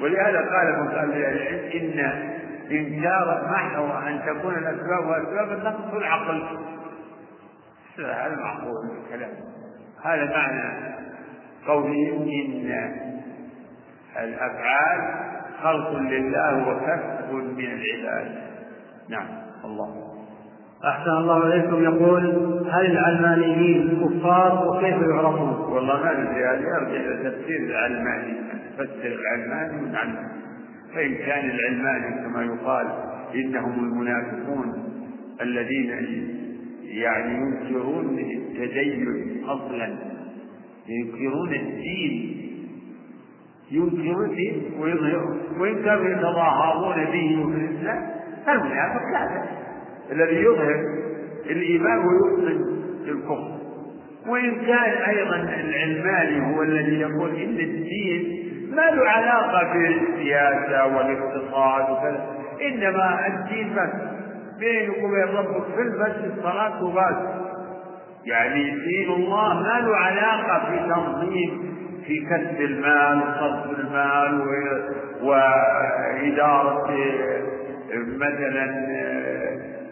[0.01, 1.99] ولهذا قال من قال العلم إن
[2.71, 6.43] إنكار محو أن تكون الأسباب وأسباب النقص العقل.
[7.99, 8.73] هذا معقول
[9.03, 9.31] الكلام.
[10.03, 10.95] هذا معنى
[11.67, 12.91] قوله إن
[14.17, 15.27] الأفعال
[15.63, 18.35] خلق لله وكسب من العباد.
[19.09, 19.27] نعم.
[19.65, 20.06] الله.
[20.85, 21.83] أحسن الله إليكم.
[21.83, 22.23] يقول
[22.71, 28.33] هل العلمانيين كفار وكيف يعرفون؟ والله ما ندري هذا يرجع إلى تفسير العلماني.
[28.77, 30.37] تفسر العلماني من علماني
[30.95, 32.87] فإن كان العلماني كما يقال
[33.35, 34.83] إنهم المنافقون
[35.41, 35.89] الذين
[36.83, 39.95] يعني ينكرون التدين أصلا
[40.87, 42.37] ينكرون الدين
[43.71, 48.09] ينكرون الدين ويظهرون وإن كانوا يتظاهرون به وفي الإسلام
[48.45, 49.43] فالمنافق لا
[50.11, 50.75] الذي يظهر
[51.49, 52.47] الإيمان ويبطن
[53.07, 53.57] الكفر
[54.27, 58.43] وإن كان أيضا العلماني هو الذي يقول إن الدين
[58.75, 63.89] ما له علاقة بالسياسة والاقتصاد وكذا إنما الدين بس.
[64.59, 67.47] بينك وبين ربك في المسجد صلاة وبس.
[68.25, 71.75] يعني دين الله ما له علاقة في تنظيم
[72.07, 74.41] في كسب المال وصرف المال
[75.23, 76.91] وإدارة
[78.17, 78.65] مثلا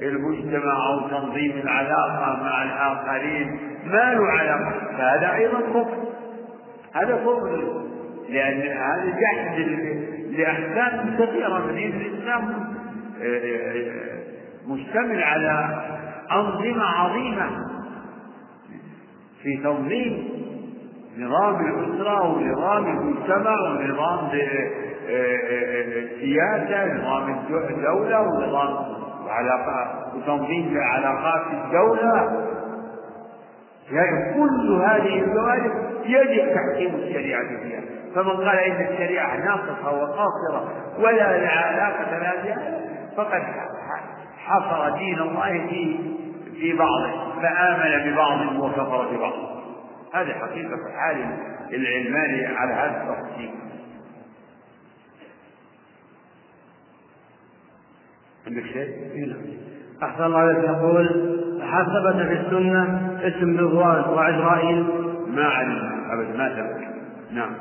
[0.02, 5.98] المجتمع أو تنظيم العلاقة مع الآخرين ما له علاقة فهذا أيضا كفر.
[6.94, 7.74] هذا كفر
[8.30, 9.60] لأن هذا جحد
[10.32, 12.76] لأحكام كثيرة من دين الإسلام.
[14.68, 15.84] مشتمل على
[16.32, 17.50] أنظمة عظيمة
[19.44, 20.30] في تنظيم
[21.18, 24.30] نظام الأسرة ونظام المجتمع ونظام
[25.96, 27.40] السياسة نظام
[27.70, 29.05] الدولة ونظام
[30.16, 32.46] وتنظيم علاقات الدولة.
[33.92, 35.72] يعني كل هذه الجوانب
[36.06, 37.82] يجب تحكيم الشريعة فيها.
[38.16, 40.68] فمن قال إن الشريعة ناقصة وقاصرة
[41.00, 42.80] ولا علاقة لها بها
[43.18, 43.44] فقد
[44.46, 45.98] حصر دين الله في
[46.60, 49.34] في بعضه فآمن ببعض وكفر ببعض.
[50.14, 51.18] هذه حقيقة حال
[51.74, 53.65] العلماني على هذا التقسيم
[58.48, 59.36] عندك شيء؟
[60.04, 61.08] أحسن الله عليك يقول
[61.62, 64.86] حسبت في السنة اسم رضوان وعزرائيل
[65.28, 66.38] ما علم أبدا.
[66.38, 66.88] ما ثبت
[67.32, 67.52] نعم.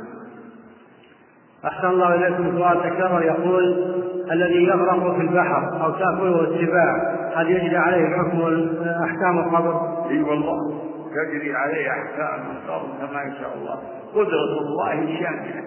[1.64, 2.58] أحسن الله إليكم.
[2.58, 3.22] سؤال تكرر.
[3.22, 3.94] يقول
[4.32, 8.68] الذي يغرق في البحر أو تأكله السباع هل يجري عليه حكم
[9.04, 10.80] أحكام القبر؟ إي والله.
[11.10, 13.78] تجري عليه أحكام القبر كما يشاء الله.
[14.14, 15.64] قدرة الله شاملة.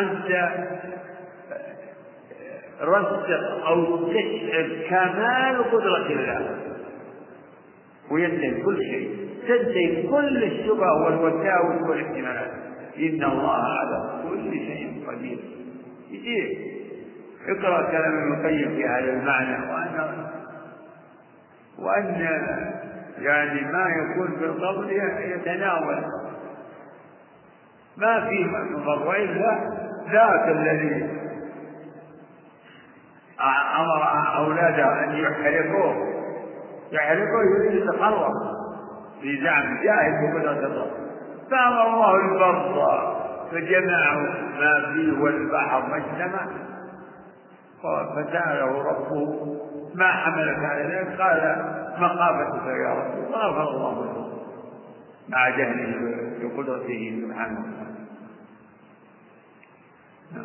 [0.00, 0.50] أنت
[2.82, 3.30] رسخ
[3.66, 6.56] أو تشعر كمال قدرة الله.
[8.10, 9.28] وينتهي كل شيء.
[9.48, 12.50] تنتهي كل الشبه والوساوس والاحتمالات.
[12.98, 15.38] إن الله على كل شيء قدير.
[16.10, 16.58] يجيب
[17.48, 19.72] اقرأ كلام ابن القيم في هذا المعنى.
[19.72, 20.28] وأن
[21.78, 22.04] وأن
[23.20, 26.04] يعني ما يكون في القبر يتناول.
[27.96, 29.58] ما فيه مضر إلا
[30.12, 31.08] ذاك الذي
[33.80, 34.02] أمر
[34.36, 35.94] أولاده أن يحرقوه.
[36.92, 38.32] يحرقوه يريد يتقرب
[39.20, 40.90] في زعم جاهل بقدرة الله
[41.50, 43.18] فأمر الله البر
[43.50, 44.26] فجمعوا
[44.60, 46.46] ما فيه والبحر ما اجتمع
[47.82, 49.56] فسأله ربه
[49.94, 51.64] ما حملك على ذلك؟ قال
[51.98, 54.28] مخافتك يا رب فغفر الله له.
[55.28, 55.94] مع جهله
[56.42, 57.87] بقدرته سبحانه وتعالى.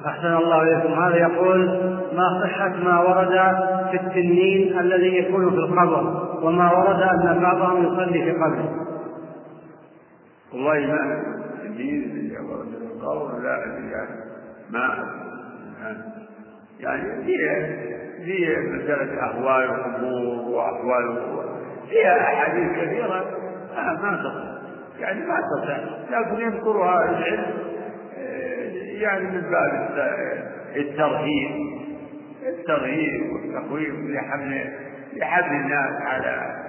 [0.06, 0.94] أحسن الله إليكم.
[0.94, 1.66] هذا يقول
[2.14, 3.32] ما صحة ما ورد
[3.92, 8.86] في التنين الذي يكون في القبر وما ورد أن بعضهم يصلي في قبره
[10.54, 11.22] والله ما
[11.56, 14.08] التنين اللي ورد في القبر لا أدري
[14.70, 14.90] ما
[16.80, 17.68] يعني فيها
[18.26, 21.18] فيها مسألة أهوال القبور وأحوال
[21.90, 23.26] فيها أحاديث كثيرة
[23.76, 24.54] ما تصح.
[25.00, 25.78] يعني ما تصح.
[26.12, 27.46] لكن يذكرها العلم.
[29.04, 29.90] يعني من باب
[30.76, 31.74] الترهيب
[32.48, 34.74] الترهيب والتخويف لحمل
[35.14, 36.64] لحمل الناس على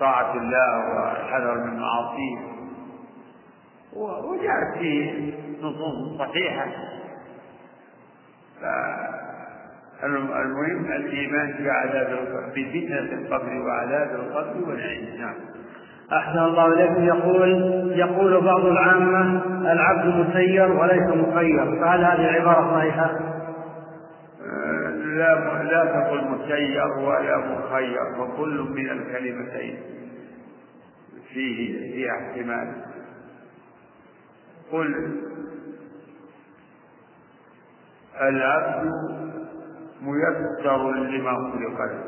[0.00, 2.38] طاعة الله والحذر من معاصيه.
[3.92, 6.66] وجاءت فيه نصوص صحيحة.
[10.02, 12.18] المهم الإيمان بعذاب
[12.56, 15.34] بفتنة القبر وعذاب القبر والعين نعم
[16.12, 17.04] أحسن الله إليكم.
[17.04, 17.50] يقول
[17.96, 19.42] يقول بعض العامة
[19.72, 23.18] العبد مسير وليس مخير فهل هذه العبارة صحيحة؟
[25.04, 29.76] لا لا تقل مسير ولا مخير فكل من الكلمتين
[31.28, 32.74] فيه فيه احتمال.
[34.72, 34.94] قل
[38.20, 38.90] العبد
[40.02, 42.04] ميسر لما خلق له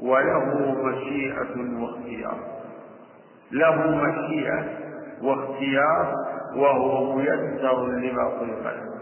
[0.00, 2.57] وله مشيئة واختيار.
[3.52, 4.64] له مشيئة
[5.22, 6.14] واختيار
[6.56, 8.98] وهو ميسر لما خلق له.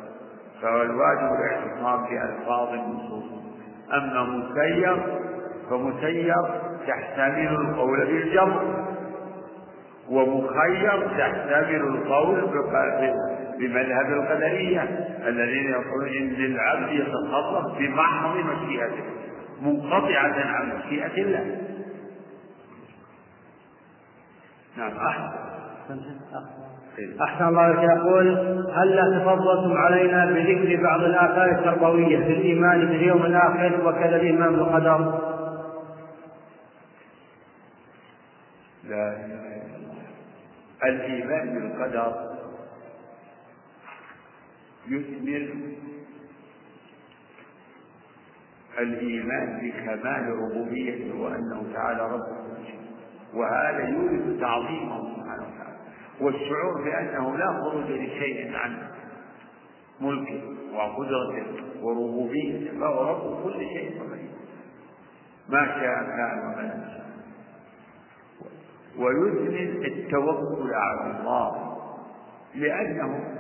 [0.62, 3.24] فالواجب الاعتصام بألفاظ النصوص.
[3.94, 4.97] أما مسير
[5.70, 6.35] فمسير
[6.86, 8.62] تحتمل القول بالجمع
[10.10, 12.40] ومخير تحتمل القول
[13.59, 14.82] بمذهب القدرية
[15.27, 19.05] الذين يقولون إن للعبد يتصرف بمحض مشيئته
[19.62, 21.59] منقطعة عن مشيئة الله.
[24.76, 26.00] نعم أحسن.
[27.48, 28.28] الله لك يقول
[28.74, 35.20] هل لا تفضلتم علينا بذكر بعض الآثار التربوية في الإيمان باليوم الآخر وكذا الإيمان بالقدر؟
[38.84, 39.16] لا.
[40.84, 42.36] الإيمان بالقدر
[44.88, 45.48] يثمر
[48.78, 52.75] الإيمان بكمال ربوبيته وأنه تعالى رب كل شيء
[53.36, 55.76] وهذا يورث تعظيمه سبحانه وتعالى.
[56.20, 58.88] والشعور بأنه لا خروج لشيء عن
[60.00, 60.40] ملكه
[60.74, 61.46] وقدرته
[61.82, 64.30] وربوبيته فهو رب كل شيء ومليك
[65.48, 67.06] ما شاء كان وما لم يشاء.
[68.98, 71.76] ويثمن التوكل على الله
[72.54, 73.36] لأنه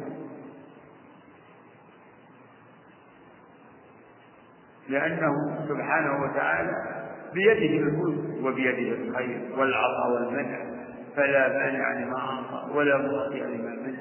[4.88, 7.05] لأنه سبحانه وتعالى
[7.36, 10.58] بيده الملك وبيده الخير والعطاء والمنع
[11.16, 13.98] فلا مانع لما أعطى ولا معطي لما منع.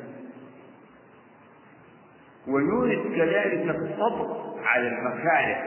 [2.47, 5.57] ويورث كذلك الصبر على المكاره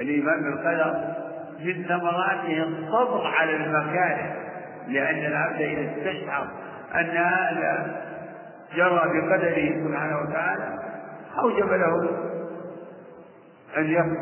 [0.00, 1.14] الإيمان بالقدر
[1.60, 4.36] من ثمراته الصبر على المكاره
[4.88, 6.48] لأن العبد إذا استشعر
[6.94, 8.00] أن هذا
[8.76, 10.78] جرى بقدره سبحانه وتعالى
[11.38, 12.10] أوجب له
[13.76, 14.16] أن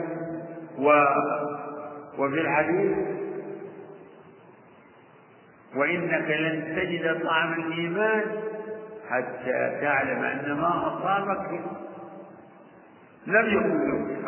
[0.78, 0.90] و
[2.18, 2.97] وفي الحديث
[5.76, 8.22] وإنك لن تجد طعم الإيمان
[9.10, 11.60] حتى تعلم أن ما أصابك
[13.26, 14.26] لم يكن له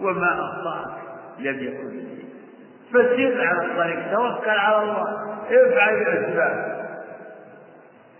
[0.00, 0.98] وما أخطأك
[1.38, 2.18] لم يكن له
[2.92, 5.02] فسير على الطريق توكل على الله
[5.50, 6.78] افعل الأسباب.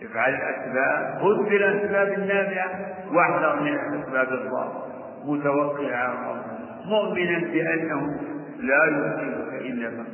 [0.01, 4.87] افعل الأسباب خذ بالأسباب النافعة واحذر من الأسباب الضارة
[5.25, 6.41] متوكل على الله
[6.85, 8.19] مؤمنا بأنه
[8.59, 10.05] لا يصيبك إلا ما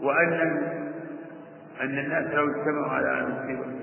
[0.00, 0.32] وأن
[1.80, 3.74] أن الناس لو اجتمعوا على أن يصيبك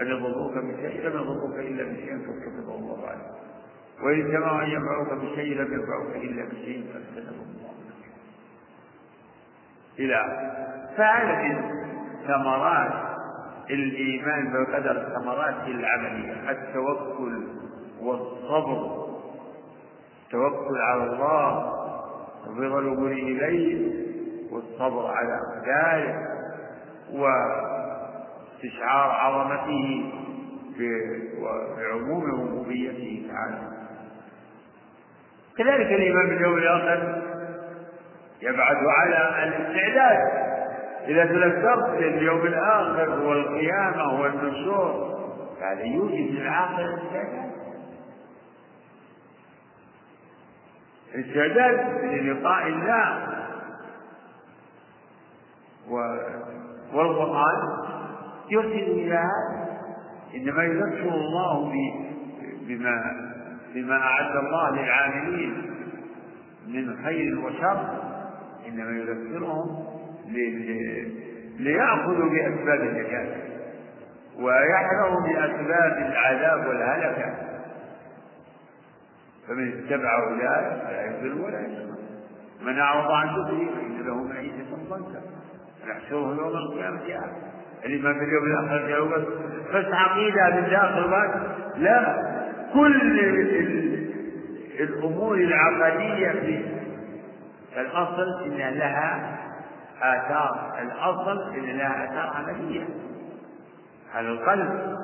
[0.00, 3.38] أن يضروك بشيء لم يضروك إلا بشيء قد كتبه الله عليك.
[4.02, 7.68] وإن اجتمعوا أن ينفعوك بشيء لم ينفعوك إلا بشيء قد كتبه الله
[9.98, 10.24] إلى
[10.96, 11.70] فهذه
[12.26, 13.08] ثمرات
[13.70, 16.50] الإيمان بالقدر ثمرات العملية.
[16.50, 17.46] التوكل
[18.00, 19.08] والصبر.
[20.26, 21.87] التوكل على الله
[22.48, 23.92] وفضل الأمور إليه
[24.52, 26.14] والصبر على أقداره
[27.12, 30.12] واستشعار عظمته
[31.76, 33.58] بعموم ربوبيته تعالى.
[35.58, 37.22] كذلك الإيمان باليوم الآخر
[38.42, 40.48] يبعث على الاستعداد
[41.08, 45.08] إذا تذكرت اليوم الآخر والقيامة والنشور
[45.60, 47.47] هذا يوجد للعاقل الاستعداد.
[51.14, 53.28] استعداد للقاء الله.
[56.92, 57.56] والقرآن
[58.50, 59.68] يرسل إلى هذا
[60.34, 61.72] إنما يذكر الله
[62.68, 62.92] بما
[63.74, 65.74] بما أعد الله للعاملين
[66.68, 67.98] من خير وشر.
[68.68, 69.84] إنما يذكرهم
[71.58, 73.36] ليأخذوا بأسباب النجاة
[74.38, 77.47] ويحذروا بأسباب العذاب والهلكة.
[79.48, 81.98] فمن اتبع أولئك فلا يضل ولا يشقى.
[82.62, 85.22] من أعرض عن ذكري فإن له معيشة ضنكا.
[85.88, 87.00] نحشره يوم القيامة.
[87.12, 87.32] أعمى
[87.84, 89.10] الإيمان باليوم الآخر يوم
[89.74, 91.42] بس عقيدة داخل الباطن
[91.76, 92.28] لا
[92.74, 93.20] كل
[94.80, 96.30] الأمور العقدية
[97.72, 99.38] في الأصل إن لها
[100.02, 100.78] آثار.
[100.82, 102.86] الأصل إن لها آثار عملية.
[104.14, 104.96] على القلب.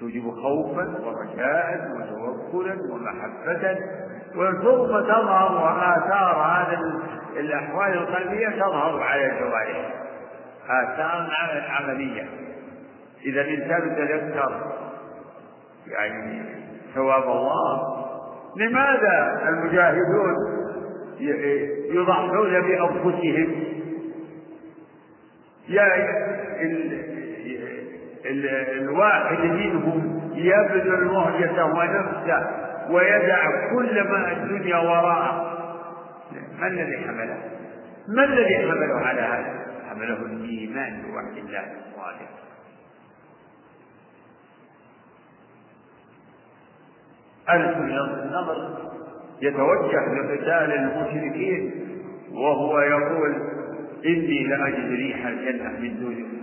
[0.00, 3.78] توجب خوفا ورجاء وتوكلا ومحبة
[4.34, 6.80] ثم تظهر آثار هذا
[7.36, 9.94] الأحوال القلبية تظهر على الجوارح.
[10.68, 11.30] آثار
[11.68, 12.28] عملية.
[13.24, 14.72] إذا الإنسان تذكر
[15.86, 16.42] يعني
[16.94, 17.98] ثواب الله
[18.56, 20.34] لماذا المجاهدون
[21.90, 23.64] يضحون بأنفسهم؟
[25.68, 25.84] يا
[28.28, 32.46] الواحد منهم يبذل مهجته ونفسه
[32.90, 35.58] ويدع كل ما الدنيا وراءه
[36.60, 37.38] ما الذي حمله؟
[38.08, 42.28] ما الذي حمله على هذا؟ حمله الإيمان بوحد الله الصالح
[47.48, 47.64] أهل
[48.24, 48.78] النظر
[49.42, 51.70] يتوجه لقتال المشركين
[52.32, 53.34] وهو يقول
[54.06, 56.37] إني لأجد ريح الجنة من دونكم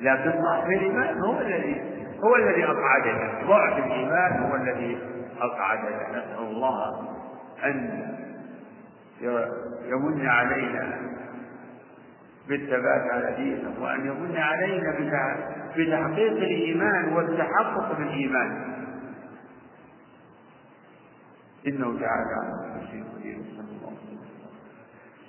[0.00, 1.82] لكن ضعف الإيمان هو الذي
[2.24, 4.98] هو الذي أقعدنا ضعف الإيمان هو الذي
[5.40, 7.08] أقعدنا نسأل الله
[7.64, 8.04] أن
[9.90, 10.98] يمن علينا
[12.48, 14.92] بالثبات على دينه وأن يمن علينا
[15.76, 18.74] بتحقيق الإيمان والتحقق بالإيمان.
[21.66, 24.18] إنه تعالى على كل شيء قدير صلى الله عليه وسلم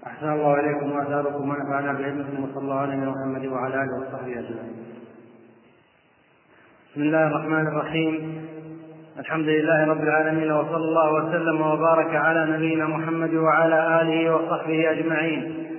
[0.07, 4.75] أحسن الله إليكم وأثاركم ونفعنا بعلمكم وصلى الله على محمد وعلى آله وصحبه أجمعين.
[6.91, 8.45] بسم الله الرحمن الرحيم
[9.19, 15.69] الحمد لله رب العالمين وصلى الله وسلم وبارك على نبينا محمد وعلى آله وصحبه أجمعين.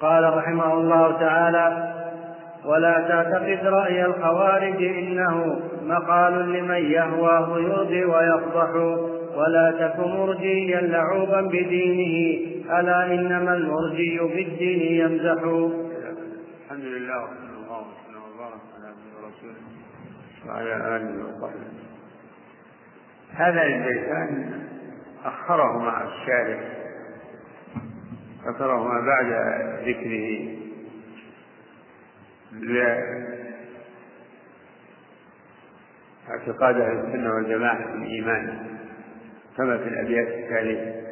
[0.00, 1.94] قال رحمه الله تعالى
[2.64, 8.70] ولا تعتقد رأي الخوارج إنه مقال لمن يهواه يرضي ويفضح.
[9.36, 12.14] ولا تك مرجيا لعوبا بدينه.
[12.78, 15.42] ألا إنما المرجي بالدين يمزح.
[16.64, 19.62] الحمد لله وصلى الله وسلم وبارك على عبده ورسوله
[20.46, 21.70] وعلى آله وصحبه.
[23.34, 24.30] هذا البيتان
[25.24, 26.60] أخرهما الشارع
[28.46, 29.28] ذكرهما بعد
[29.88, 30.28] ذكره.
[36.30, 38.66] اعتقاد أهل السنة والجماعة في الإيمان
[39.56, 41.04] كما في الابيات التالية.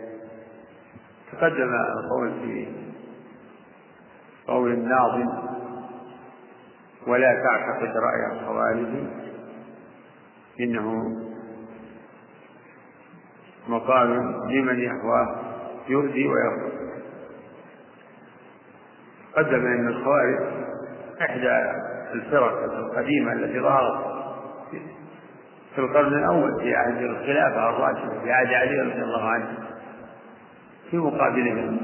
[1.32, 2.66] تقدم القول في
[4.46, 5.28] قول الناظم
[7.06, 8.86] ولا تعتقد رأي الخوارج
[10.60, 10.92] إنه
[13.68, 14.08] مقال
[14.48, 15.36] لمن يهواه
[15.88, 16.72] يؤذي ويغفر
[19.36, 20.38] قدم إن الخوارج
[21.20, 21.60] إحدى
[22.14, 24.12] الفرق القديمة التي ظهرت
[25.74, 29.58] في القرن الأول في عهد الخلافة الراشدة في عهد علي رضي الله عنه
[30.90, 31.78] في مقابلهم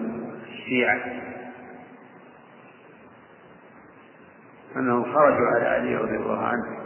[0.48, 1.00] الشيعة.
[4.76, 6.78] أنهم خرجوا على علي رضي الله عنه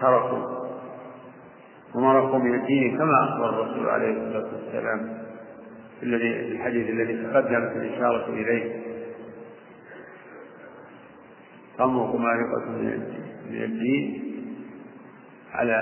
[0.00, 0.64] تركوا
[1.94, 5.24] ومرقوا من الدين كما أخبر الرسول عليه الصلاة والسلام
[6.02, 8.82] الذي الحديث الذي تقدمت الإشارة إليه.
[11.78, 12.70] تمرق مارقة
[13.50, 14.33] من الدين.
[15.54, 15.76] على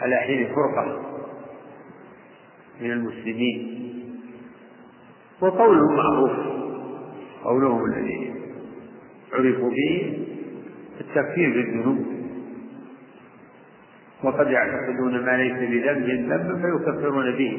[0.00, 1.02] على حين فرقة
[2.80, 3.78] من المسلمين.
[5.40, 6.30] وقولهم معروف.
[7.44, 8.34] قولهم الذي
[9.32, 10.18] عرفوا به
[11.00, 12.06] التكفير بالذنوب
[14.22, 17.58] وقد يعتقدون ما ليس بذنب ذنبا فيكفرون به.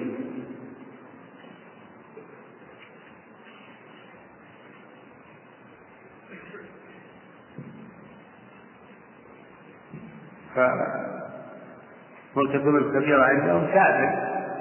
[12.39, 14.09] فمرتكب الكبيرة عندهم كافر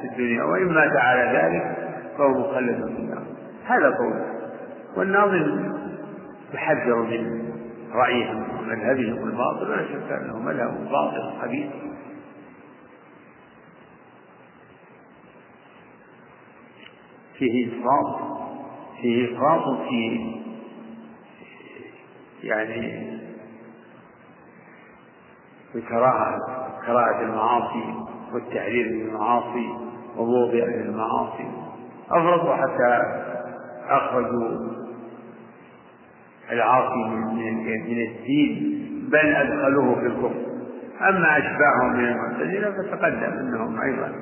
[0.01, 1.77] في الدنيا وإن مات على ذلك
[2.19, 3.23] فهو مخلد في النار.
[3.67, 4.23] هذا قول.
[4.97, 5.73] والناظم
[6.55, 7.49] يحذر من
[7.93, 11.71] رأيهم ومذهبهم الباطل ولا شك أنه مذهب باطل خبيث.
[17.39, 18.39] فيه إفراط
[19.03, 20.21] فيه إفراط في
[22.43, 23.09] يعني
[25.75, 27.85] بكراهة كراهة المعاصي
[28.33, 29.69] والتحذير من المعاصي
[30.17, 31.49] وبغض أهل المعاصي.
[32.11, 33.03] أفرضوا حتى
[33.89, 34.49] أخرجوا
[36.53, 37.05] العاصي
[37.89, 38.79] من الدين
[39.13, 40.49] بل أدخلوه في الكفر.
[41.01, 44.13] أما أشباههم من المعتزلة فتقدم أنهم أيضا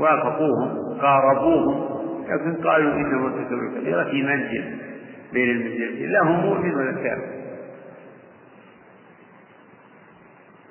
[0.00, 1.96] وافقوهم قاربوهم
[2.28, 4.64] لكن قالوا إن مرتكب الكبيرة في منزل
[5.32, 7.35] بين المنزلتين لا هو مؤمن ولا كافر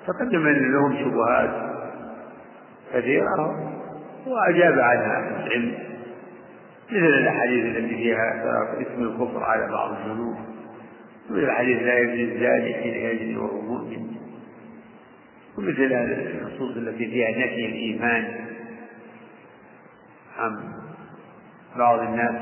[0.07, 1.75] تقدم أن لهم شبهات
[2.93, 3.71] كثيرة
[4.27, 5.73] وأجاب عنها العلم.
[6.89, 8.43] مثل الأحاديث التي فيها
[8.81, 10.35] اسم الكفر على بعض الذنوب
[11.29, 14.15] مثل الحديث لا يجري الزاني حين يجري وهو مؤمن
[15.57, 18.45] ومثل النصوص التي فيها نفي الإيمان.
[20.37, 20.73] عن
[21.77, 22.41] بعض الناس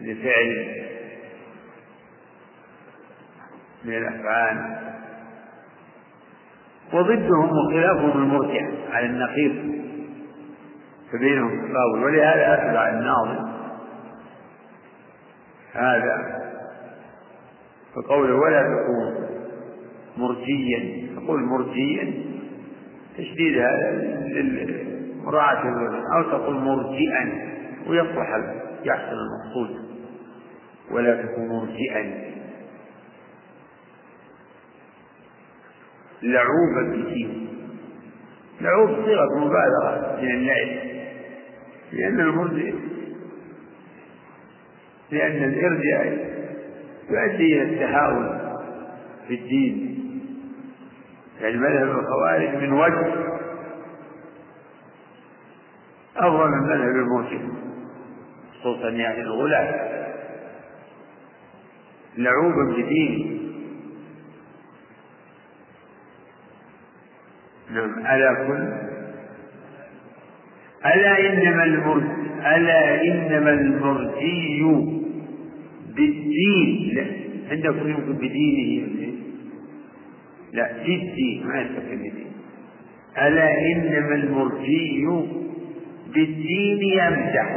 [0.00, 0.66] لفعل
[3.84, 4.81] من الأفعال
[6.92, 9.82] وضدهم وخلافهم المرجع على النقيض.
[11.12, 13.52] فبينهم تقاول ولهذا أتبع الناظم
[15.72, 16.42] هذا
[17.94, 19.28] فقوله ولا تكون
[20.16, 21.08] مرجيا.
[21.16, 22.12] تقول مرجيا.
[23.18, 23.90] تشديد هذا
[24.24, 25.64] لمراعاة
[26.16, 27.52] أو تقول مرجئا.
[27.88, 28.28] ويصلح
[28.84, 29.76] يحصل المقصود.
[30.90, 32.31] ولا تكون مرجئا.
[36.22, 37.48] لعوبا بشيء
[38.60, 40.68] لعوب صيغة مبالغة من اللعب
[41.92, 42.72] لأن المرجع
[45.10, 46.04] لأن الإرجاع
[47.10, 48.38] يؤدي إلى التهاون
[49.28, 49.98] في الدين.
[51.40, 53.14] يعني مذهب الخوارج من وجه
[56.16, 57.48] أفضل من مذهب المرشد
[58.60, 59.92] خصوصا يعني الغلاة.
[62.16, 63.41] لعوبا بدينه
[67.72, 68.06] نعم.
[68.06, 68.92] ألا كل
[70.86, 72.02] ألا إنما المرج
[72.56, 74.64] ألا إنما المرجي
[75.96, 76.94] بالدين.
[76.94, 77.04] لا.
[77.50, 79.12] عندكم يمكن بدينه
[80.52, 82.32] لا بالدين ما يستقيم بدين.
[83.18, 85.06] ألا إنما المرجي
[86.14, 87.56] بالدين يمدح.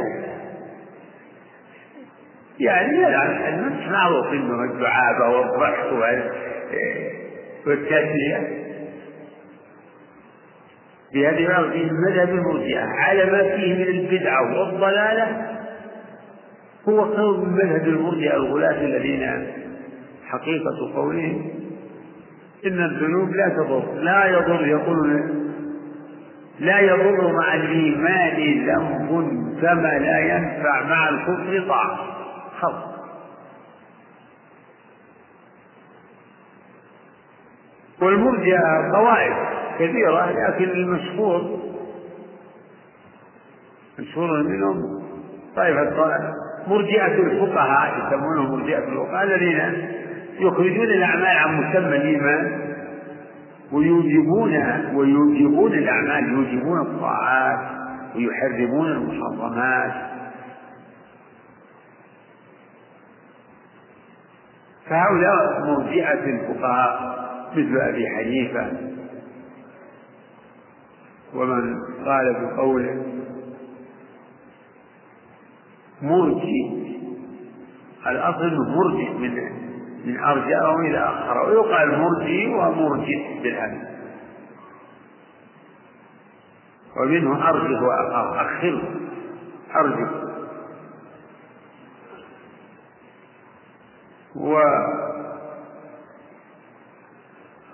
[2.60, 3.06] يعني
[3.48, 5.92] المدح معروف انه الدعابه والضحك
[7.66, 8.65] والتسلية.
[11.16, 15.56] في هذه في مذهب المرجئه على ما فيه من البدعة والضلالة
[16.88, 19.46] هو قول من مذهب المرجئه الغلاة الذين
[20.26, 21.50] حقيقة قولهم
[22.66, 23.94] إن الذنوب لا تضر.
[23.94, 25.46] لا يضر يقولون
[26.60, 31.98] لا يضر مع الإيمان ذنب كما لا ينفع مع الكفر طاعة
[32.60, 32.96] خلص
[38.02, 41.58] والمرجئة طوائف كثيرة لكن المشهور.
[43.98, 45.02] مشهور منهم
[45.56, 46.18] طائفة
[46.66, 49.88] مرجئة الفقهاء يسمونهم مرجئة الفقهاء الذين
[50.38, 52.60] يخرجون الأعمال عن مسمى الإيمان
[53.72, 54.52] ويوجبون
[54.94, 57.58] ويوجبون الأعمال يوجبون الطاعات
[58.16, 59.92] ويحرمون المحرمات.
[64.90, 67.16] فهؤلاء مرجئة الفقهاء
[67.52, 68.70] مثل أبي حنيفة
[71.34, 73.02] ومن قال بقوله
[76.02, 76.86] مرجئ
[78.06, 79.34] الأصل مرجئ من
[80.04, 83.86] من أرجأه إلى أخره ويقال مرجي ومرجئ بالهمز
[86.96, 88.82] ومنه أرجه وأخره
[89.76, 90.08] أرجه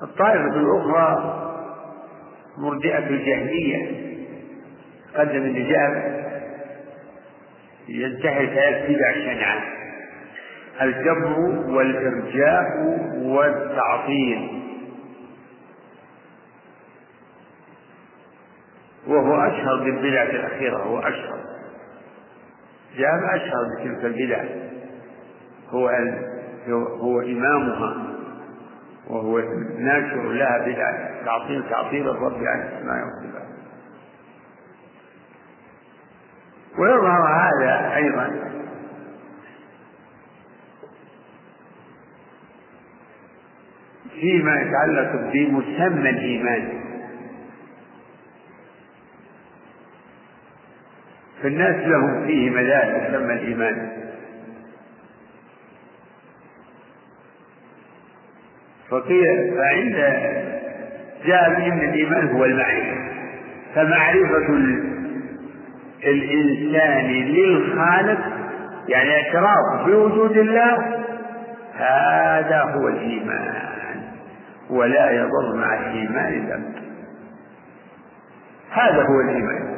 [0.00, 1.51] والطائفة الأخرى
[2.58, 3.90] مرجئة الجهمية
[5.14, 6.22] قدم الإجابة
[7.88, 9.62] ينتهي فيتبع شنعه
[10.82, 11.38] الجبر
[11.70, 12.64] والإرجاء
[13.22, 14.62] والتعطيل.
[19.06, 21.38] وهو أشهر بالبدعة الأخيرة هو أشهر.
[22.96, 24.44] جاب أشهر بتلك البدع
[25.70, 25.88] هو
[27.00, 28.11] هو إمامها.
[29.06, 29.38] وهو
[29.78, 33.42] ناشر لها بدعة تعطيل تعطيل الرب عن السماء والصفات
[36.78, 38.52] ويظهر هذا أيضا
[44.20, 46.82] فيما يتعلق بمسمى الإيمان.
[51.42, 54.11] فالناس لهم فيه مذاهب مسمى الإيمان.
[58.92, 59.96] فقيل فعند
[61.26, 62.96] جاء بأن الإيمان هو المعرفة.
[63.74, 64.48] فمعرفة
[66.06, 68.18] الإنسان للخالق
[68.88, 70.76] يعني اعتراف بوجود الله
[71.76, 73.54] هذا هو الإيمان.
[74.70, 76.74] ولا يضر مع الإيمان ذنب
[78.70, 79.76] هذا هو الإيمان.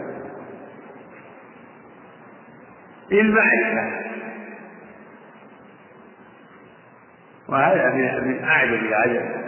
[3.12, 4.03] المعرفة.
[7.48, 7.90] وهذا
[8.24, 9.43] من أعجب العجب